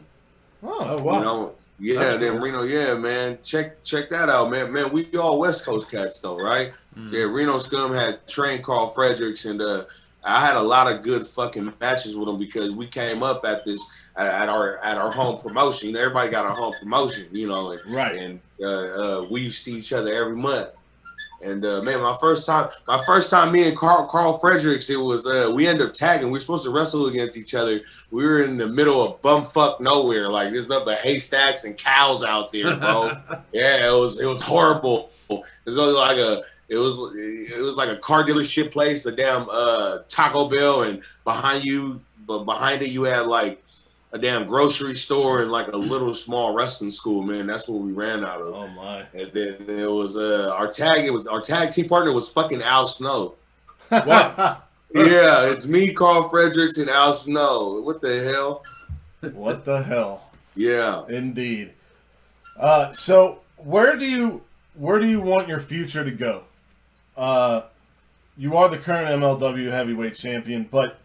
[0.62, 1.18] Oh Oh, wow.
[1.18, 2.40] You know, yeah, That's then cool.
[2.40, 3.38] Reno, yeah, man.
[3.44, 4.72] Check check that out, man.
[4.72, 6.72] Man, we all West Coast cats though, right?
[6.98, 7.12] Mm.
[7.12, 9.84] Yeah, Reno Scum had trained Karl Fredericks, and uh,
[10.24, 13.64] I had a lot of good fucking matches with him because we came up at
[13.64, 13.84] this
[14.16, 15.88] at, at our at our home promotion.
[15.88, 18.16] You know, everybody got a home promotion, you know, and Right.
[18.16, 20.68] and uh, uh, we used to see each other every month.
[21.42, 24.96] And uh, man, my first time, my first time, me and Karl, Karl Fredericks, it
[24.96, 26.26] was uh, we ended up tagging.
[26.28, 27.80] We were supposed to wrestle against each other.
[28.10, 32.22] We were in the middle of bumfuck nowhere, like there's nothing but haystacks and cows
[32.22, 33.12] out there, bro.
[33.52, 35.10] yeah, it was it was horrible.
[35.28, 39.46] It was like a it was it was like a car dealership place, a damn
[39.50, 43.62] uh, Taco Bell, and behind you, but behind it you had like
[44.16, 47.22] a damn grocery store and like a little small wrestling school.
[47.22, 48.54] Man, that's what we ran out of.
[48.54, 49.00] Oh my.
[49.12, 51.04] And then it was uh our tag.
[51.04, 53.34] It was our tag team partner was fucking Al Snow.
[53.90, 54.62] Wow.
[54.94, 57.80] yeah, it's me, Karl Fredericks, and Al Snow.
[57.82, 58.64] What the hell?
[59.34, 60.30] what the hell?
[60.54, 61.04] Yeah.
[61.08, 61.72] Indeed.
[62.58, 64.42] Uh, so where do you
[64.74, 66.44] where do you want your future to go?
[67.18, 67.62] Uh,
[68.38, 70.98] you are the current MLW heavyweight champion, but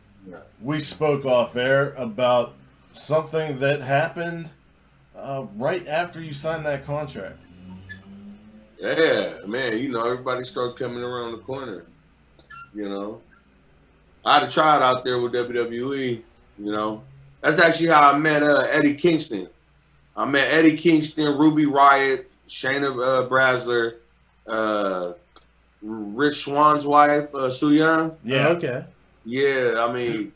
[0.61, 2.53] we spoke off air about
[2.93, 4.49] something that happened
[5.15, 7.39] uh, right after you signed that contract.
[8.79, 9.77] Yeah, man.
[9.77, 11.85] You know, everybody started coming around the corner.
[12.73, 13.21] You know,
[14.25, 16.21] I had to try it out there with WWE.
[16.57, 17.03] You know,
[17.41, 19.47] that's actually how I met uh, Eddie Kingston.
[20.15, 23.97] I met Eddie Kingston, Ruby Riott, Shayna uh, Baszler,
[24.47, 25.13] uh,
[25.81, 28.17] Rich Swann's wife, uh, Su Yung.
[28.23, 28.47] Yeah.
[28.49, 28.85] Okay.
[29.25, 30.33] Yeah, I mean,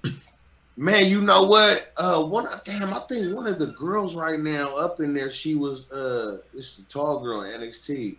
[0.77, 1.91] man, you know what?
[1.97, 5.55] Uh, one damn, I think one of the girls right now up in there, she
[5.55, 8.17] was uh, it's is the tall girl in NXT.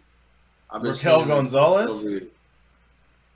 [0.70, 2.22] I've Raquel seeing Gonzalez?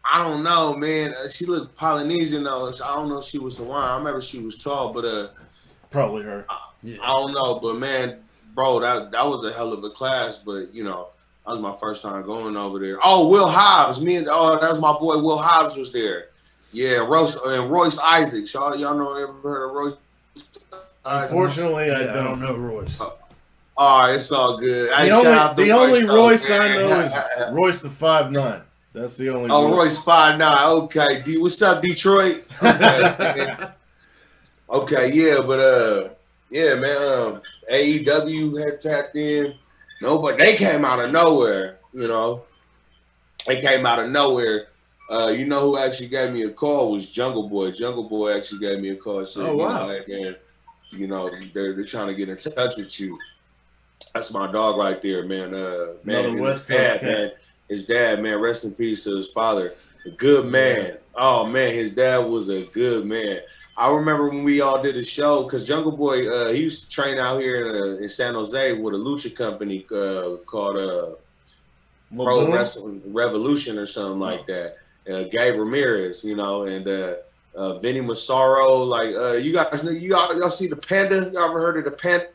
[0.05, 1.13] I don't know, man.
[1.15, 2.71] Uh, she looked Polynesian though.
[2.71, 3.83] so I don't know if she was Hawaiian.
[3.93, 5.29] I remember she was tall, but uh,
[5.91, 6.45] Probably her.
[6.49, 6.97] I Yeah.
[7.05, 7.59] don't know.
[7.61, 8.19] But man,
[8.55, 10.39] bro, that that was a hell of a class.
[10.39, 11.09] But you know,
[11.47, 12.99] that was my first time going over there.
[13.05, 15.19] Oh, Will Hobbs, me and oh, that was my boy.
[15.19, 16.30] Will Hobbs was there.
[16.73, 18.55] Yeah, Royce and Royce Isaacs.
[18.55, 19.95] Y'all, y'all know ever heard of Royce?
[21.05, 21.33] Isaacs?
[21.33, 22.39] Unfortunately, Yeah, I I don't.
[22.39, 23.01] don't know Royce.
[23.77, 24.91] Oh, it's all good.
[24.91, 27.13] The shout only, out to the only though, Royce I know is
[27.53, 28.63] Royce the five nine.
[28.93, 29.51] That's the only.
[29.51, 30.67] Oh, Royce five nine.
[30.69, 32.45] Okay, D, what's up, Detroit?
[32.63, 33.47] Okay,
[34.71, 36.09] okay, yeah, but uh,
[36.51, 36.97] yeah, man.
[36.97, 37.43] Um,
[37.73, 39.55] AEW had tapped in.
[40.03, 41.79] No, but they came out of nowhere.
[41.93, 42.43] You know,
[43.47, 44.67] they came out of nowhere.
[45.11, 47.73] Uh, you know who actually gave me a call was Jungle Boy.
[47.73, 49.25] Jungle Boy actually gave me a call.
[49.25, 49.91] Said, Oh, wow.
[49.91, 50.37] You know, hey, man,
[50.93, 53.19] you know they're, they're trying to get in touch with you.
[54.15, 55.55] That's my dog right there, man.
[55.55, 57.31] Uh, man, Another West his dad, man.
[57.69, 58.41] His dad, man.
[58.41, 59.75] Rest in peace to his father.
[60.07, 60.97] A good man.
[61.15, 63.41] Oh man, his dad was a good man.
[63.77, 66.91] I remember when we all did a show because Jungle Boy, uh, he used to
[66.91, 71.15] train out here in, uh, in San Jose with a lucha company uh, called uh,
[72.15, 74.79] Pro Wrestling Revolution or something like that.
[75.11, 77.15] Uh, Gabe Ramirez, you know, and uh,
[77.55, 78.83] uh, Vinny Massaro.
[78.85, 81.31] Like uh, you guys, know- you all, y'all see the Panda?
[81.33, 82.27] Y'all ever heard of the Panda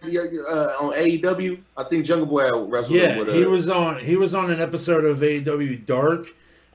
[0.47, 1.59] uh, on AEW?
[1.78, 3.30] I think Jungle Boy wrestled Yeah, with.
[3.30, 3.99] Uh, he was on.
[3.99, 6.28] He was on an episode of AEW Dark.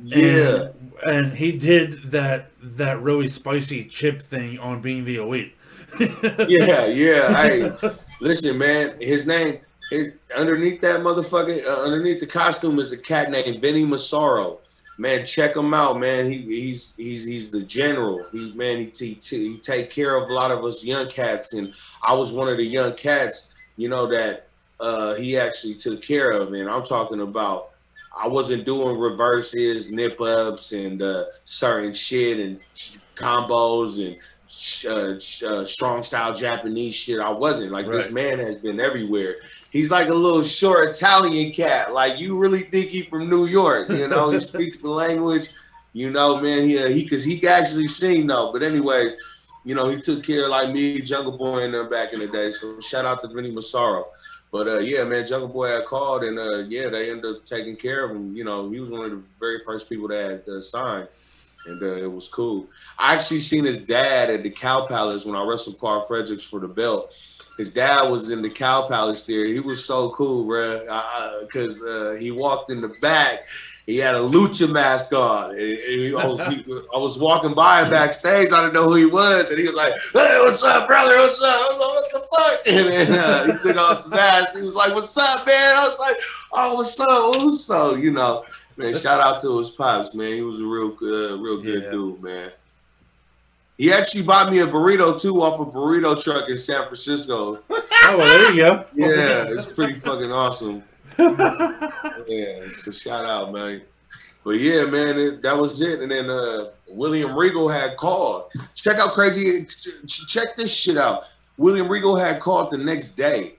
[0.03, 0.71] Yeah,
[1.05, 5.55] and, and he did that that really spicy chip thing on being the elite.
[6.01, 7.31] yeah, yeah.
[7.37, 7.71] Hey,
[8.21, 8.97] listen, man.
[9.01, 13.85] His name his, underneath that motherfucking uh, underneath the costume is a cat named Vinny
[13.85, 14.60] Massaro.
[15.01, 16.31] Man, check him out, man.
[16.31, 18.23] He, he's he's he's the general.
[18.33, 21.73] He man, he, he he take care of a lot of us young cats, and
[22.03, 24.49] I was one of the young cats, you know that
[24.79, 26.53] uh, he actually took care of.
[26.53, 27.71] And I'm talking about.
[28.15, 32.59] I wasn't doing reverses, nip ups, and uh, certain shit and
[33.15, 34.19] combos and
[34.87, 37.21] uh, sh- uh, strong style Japanese shit.
[37.21, 39.37] I wasn't like this man has been everywhere.
[39.71, 41.93] He's like a little short Italian cat.
[41.93, 43.89] Like you really think he from New York?
[43.89, 45.49] You know, he speaks the language.
[45.93, 48.53] You know, man, he uh, he because he actually sing though.
[48.53, 49.17] But anyways,
[49.65, 52.27] you know, he took care of like me, Jungle Boy, and them back in the
[52.27, 52.51] day.
[52.51, 54.05] So shout out to Vinny Massaro.
[54.53, 57.77] But uh, yeah, man, Jungle Boy had called, and uh, yeah, they ended up taking
[57.77, 58.35] care of him.
[58.35, 61.09] You know, he was one of the very first people that had uh, signed,
[61.67, 62.67] and uh, it was cool.
[62.99, 66.61] I actually seen his dad at the Cow Palace when I wrestled Karl Fredericks for
[66.61, 67.15] the belt.
[67.59, 69.45] His dad was in the Cow Palace there.
[69.45, 70.81] He was so cool, bro,
[71.43, 73.41] because uh, he walked in the back.
[73.87, 75.51] He had a lucha mask on.
[75.51, 78.53] And- and I, was, he- I was walking by him backstage.
[78.53, 81.17] I didn't know who he was, and he was like, "Hey, what's up, brother?
[81.17, 81.55] What's up?
[81.55, 82.67] I was like, what the fuck?"
[83.11, 84.55] And uh, he took off the mask.
[84.57, 86.17] He was like, "What's up, man?" I was like,
[86.53, 87.11] "Oh, what's up?
[87.95, 88.45] Up?" You know,
[88.81, 88.99] man.
[88.99, 90.33] Shout out to his pops, man.
[90.33, 91.91] He was a real, uh, real good Yeah.
[91.91, 92.51] dude, man.
[93.79, 97.61] He actually bought me a burrito too off a burrito truck in San Francisco.
[98.03, 98.85] Oh, well, there you go.
[98.95, 100.83] Yeah, it's pretty fucking awesome.
[101.19, 103.83] Yeah, so shout out, man.
[104.43, 106.01] But yeah, man, it, that was it.
[106.01, 108.45] And then uh, William Regal had called.
[108.75, 109.67] Check out crazy.
[109.67, 111.25] ch- Check this shit out.
[111.59, 113.57] William Regal had called the next day.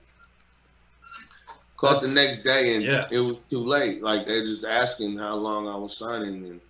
[1.82, 3.08] Called the next day, and yeah.
[3.10, 4.02] it was too late.
[4.04, 6.60] Like they're just asking how long I was signing, and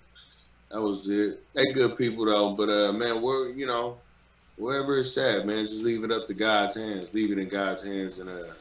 [0.71, 1.43] that was it.
[1.53, 3.99] They good people though, but uh, man, we're you know,
[4.57, 7.13] wherever it's at, man, just leave it up to God's hands.
[7.13, 8.55] Leave it in God's hands, and uh,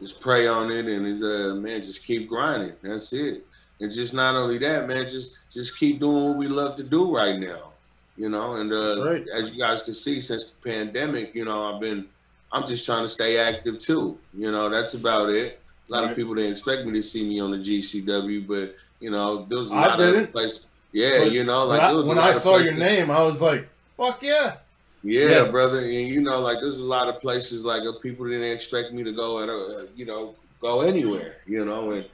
[0.00, 2.72] just pray on it, and uh, man, just keep grinding.
[2.82, 3.44] That's it.
[3.78, 7.14] And just not only that, man, just just keep doing what we love to do
[7.14, 7.72] right now.
[8.16, 9.26] You know, and uh, Right.
[9.34, 12.06] as you guys can see, since the pandemic, you know, I've been,
[12.50, 14.18] I'm just trying to stay active too.
[14.32, 15.58] You know, that's about it.
[15.92, 16.10] A lot Right.
[16.12, 19.58] of people didn't expect me to see me on the GCW, but you know, there
[19.58, 20.66] was a I lot of places.
[20.90, 23.42] Yeah, But you know, When like I, was when I saw your name, I was
[23.42, 23.68] like,
[23.98, 24.56] "Fuck yeah!"
[25.02, 25.50] yeah, Yeah.
[25.50, 28.92] brother, and you know, like there's a lot of places like uh, people didn't expect
[28.94, 32.06] me to go at, uh, you know, go anywhere, you know, and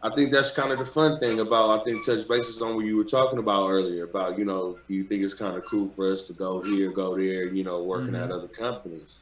[0.00, 2.84] I think that's kind of the fun thing about I think touch bases on what
[2.84, 5.88] you were talking about earlier about you know, do you think it's kind of cool
[5.88, 8.22] for us to go here, go there, you know, working Mhm.
[8.24, 9.16] at other companies?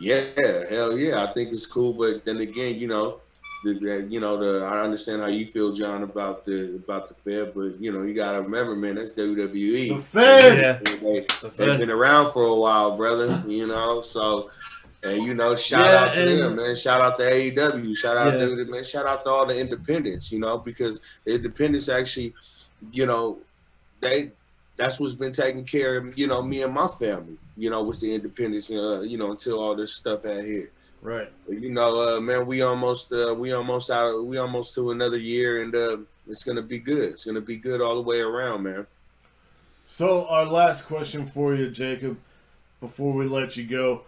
[0.00, 0.22] Yeah,
[0.70, 3.20] hell yeah, I think it's cool, but then again, you know.
[3.64, 7.14] The, the- you know, the I understand how you feel, John, about the about the
[7.14, 9.96] Fed, but you know, you gotta remember, man, that's WWE.
[9.96, 10.58] The Fed.
[10.58, 10.72] Yeah.
[10.74, 11.80] They- The They've Fed.
[11.80, 13.42] been around for a while, brother.
[13.48, 14.50] You know, so
[15.02, 16.76] and you know, shout Yeah, out to and- them, man.
[16.76, 17.96] Shout out to AEW.
[17.96, 18.44] Shout out Yeah.
[18.46, 18.84] to man.
[18.84, 20.30] Shout out to all the independents.
[20.30, 22.34] You know, because the independents actually,
[22.92, 23.38] you know,
[24.00, 24.30] they
[24.78, 27.36] that's what's been taking care of you know me and my family.
[27.56, 30.70] You know, with the independence, Uh, you know, until all this stuff out here.
[31.02, 31.30] Right.
[31.46, 34.24] But, you know, uh, man, we almost uh, we almost out.
[34.24, 35.96] We almost to another year, and uh,
[36.28, 37.10] it's gonna be good.
[37.12, 38.86] It's gonna be good all the way around, man.
[39.86, 42.18] So our last question for you, Jacob,
[42.80, 44.02] before we let you go,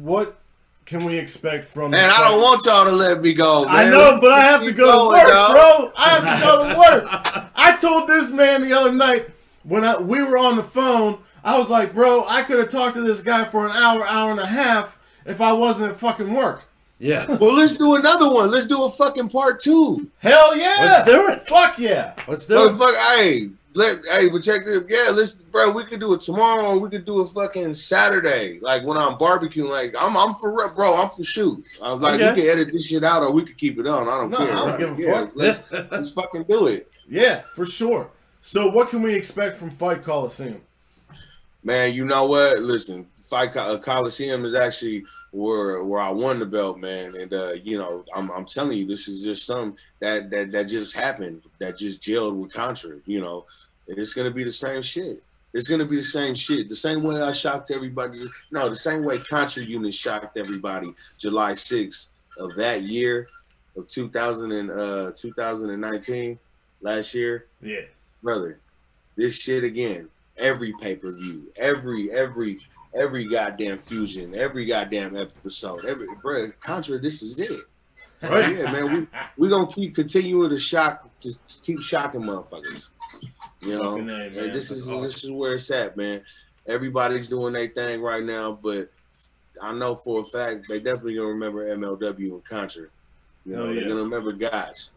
[0.00, 0.38] what
[0.84, 1.92] can we expect from?
[1.92, 3.64] Man, the I don't want y'all to let me go.
[3.64, 3.74] Man.
[3.76, 5.52] I know, but I have to Keep go to going, work, dog.
[5.52, 5.92] bro.
[5.96, 7.50] I have to go to work.
[7.54, 9.30] I told this man the other night
[9.64, 11.18] when I, we were on the phone.
[11.42, 14.30] I was like, bro, I could have talked to this guy for an hour, hour
[14.30, 16.62] and a half if I wasn't at fucking work.
[16.98, 17.24] Yeah.
[17.40, 18.50] Well, let's do another one.
[18.50, 20.10] Let's do a fucking part two.
[20.18, 20.76] Hell yeah!
[20.80, 21.48] Let's do it.
[21.48, 22.14] Fuck yeah!
[22.28, 22.72] Let's do it.
[22.72, 24.82] Motherfucker, hey, let hey, but check this.
[24.86, 25.70] Yeah, let's, bro.
[25.70, 28.58] We could do it tomorrow, or we could do it fucking Saturday.
[28.60, 30.94] Like when I'm barbecuing, like I'm, I'm for real, bro.
[30.94, 31.64] I'm for shoot.
[31.80, 32.34] I'm like Okay.
[32.34, 34.06] we can edit this shit out, or we could keep it on.
[34.06, 34.52] I don't No, care.
[34.52, 35.30] I don't give a Yeah, fuck.
[35.34, 38.10] Let's, let's fucking do it, Yeah, for sure.
[38.42, 40.60] So, what can we expect from Fight Coliseum?
[41.62, 41.92] man.
[41.92, 42.62] You know what?
[42.62, 47.14] Listen, fight Co- uh, Coliseum is actually where where I won the belt, man.
[47.16, 50.64] And uh, you know, I'm I'm telling you, this is just something that that that
[50.68, 51.42] just happened.
[51.58, 52.96] That just gelled with Contra.
[53.06, 53.44] You know,
[53.86, 55.22] it's gonna be the same shit.
[55.52, 56.68] It's gonna be the same shit.
[56.68, 58.24] The same way I shocked everybody.
[58.52, 63.28] No, the same way Contra Unit shocked everybody July 6th of that year
[63.76, 66.38] of 2000 and uh 2019
[66.80, 67.82] last year, Yeah.
[68.22, 68.58] Brother.
[69.16, 70.08] This shit again.
[70.36, 72.60] Every pay per view, every every
[72.94, 76.98] every goddamn fusion, every goddamn episode, every bro, Contra.
[76.98, 77.60] This is it.
[78.20, 78.92] So, yeah, man.
[78.92, 79.06] We
[79.36, 82.90] we gonna keep continuing to shock, to keep shocking motherfuckers.
[83.60, 84.36] You know, Fucking man.
[84.36, 85.02] and this is awesome.
[85.02, 86.22] this is where it's at, man.
[86.66, 88.90] Everybody's doing their thing right now, but
[89.60, 92.86] I know for a fact they definitely gonna remember MLW and Contra.
[93.44, 94.92] You oh, know, Hell they're gonna remember guys,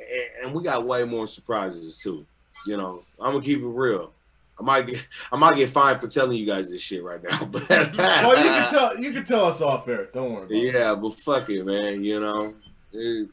[0.00, 2.24] and, and we got way more surprises too.
[2.66, 4.12] You know, I'm gonna keep it real.
[4.58, 7.44] I might get I might get fined for telling you guys this shit right now,
[7.50, 10.08] but well, Oh, you can tell you can tell us off air.
[10.12, 10.42] Don't worry.
[10.44, 10.74] About it.
[10.74, 12.02] yeah, but fuck it, man.
[12.02, 12.54] You know,
[12.92, 13.28] it,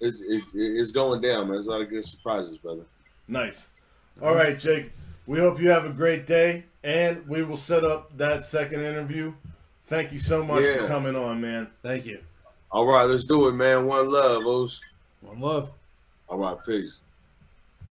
[0.00, 1.52] it's it, it's going down, man.
[1.52, 2.82] There's a lot of good surprises, brother.
[3.28, 3.68] Nice.
[4.22, 4.92] All right, Jake.
[5.26, 9.32] We hope you have a great day, and we will set up that second interview.
[9.86, 11.68] Thank you so much for coming on, man.
[11.82, 12.18] Thank you.
[12.70, 13.86] All right, let's do it, man.
[13.86, 14.82] One love, O's.
[15.22, 15.70] One love.
[16.34, 17.03] All right, peace.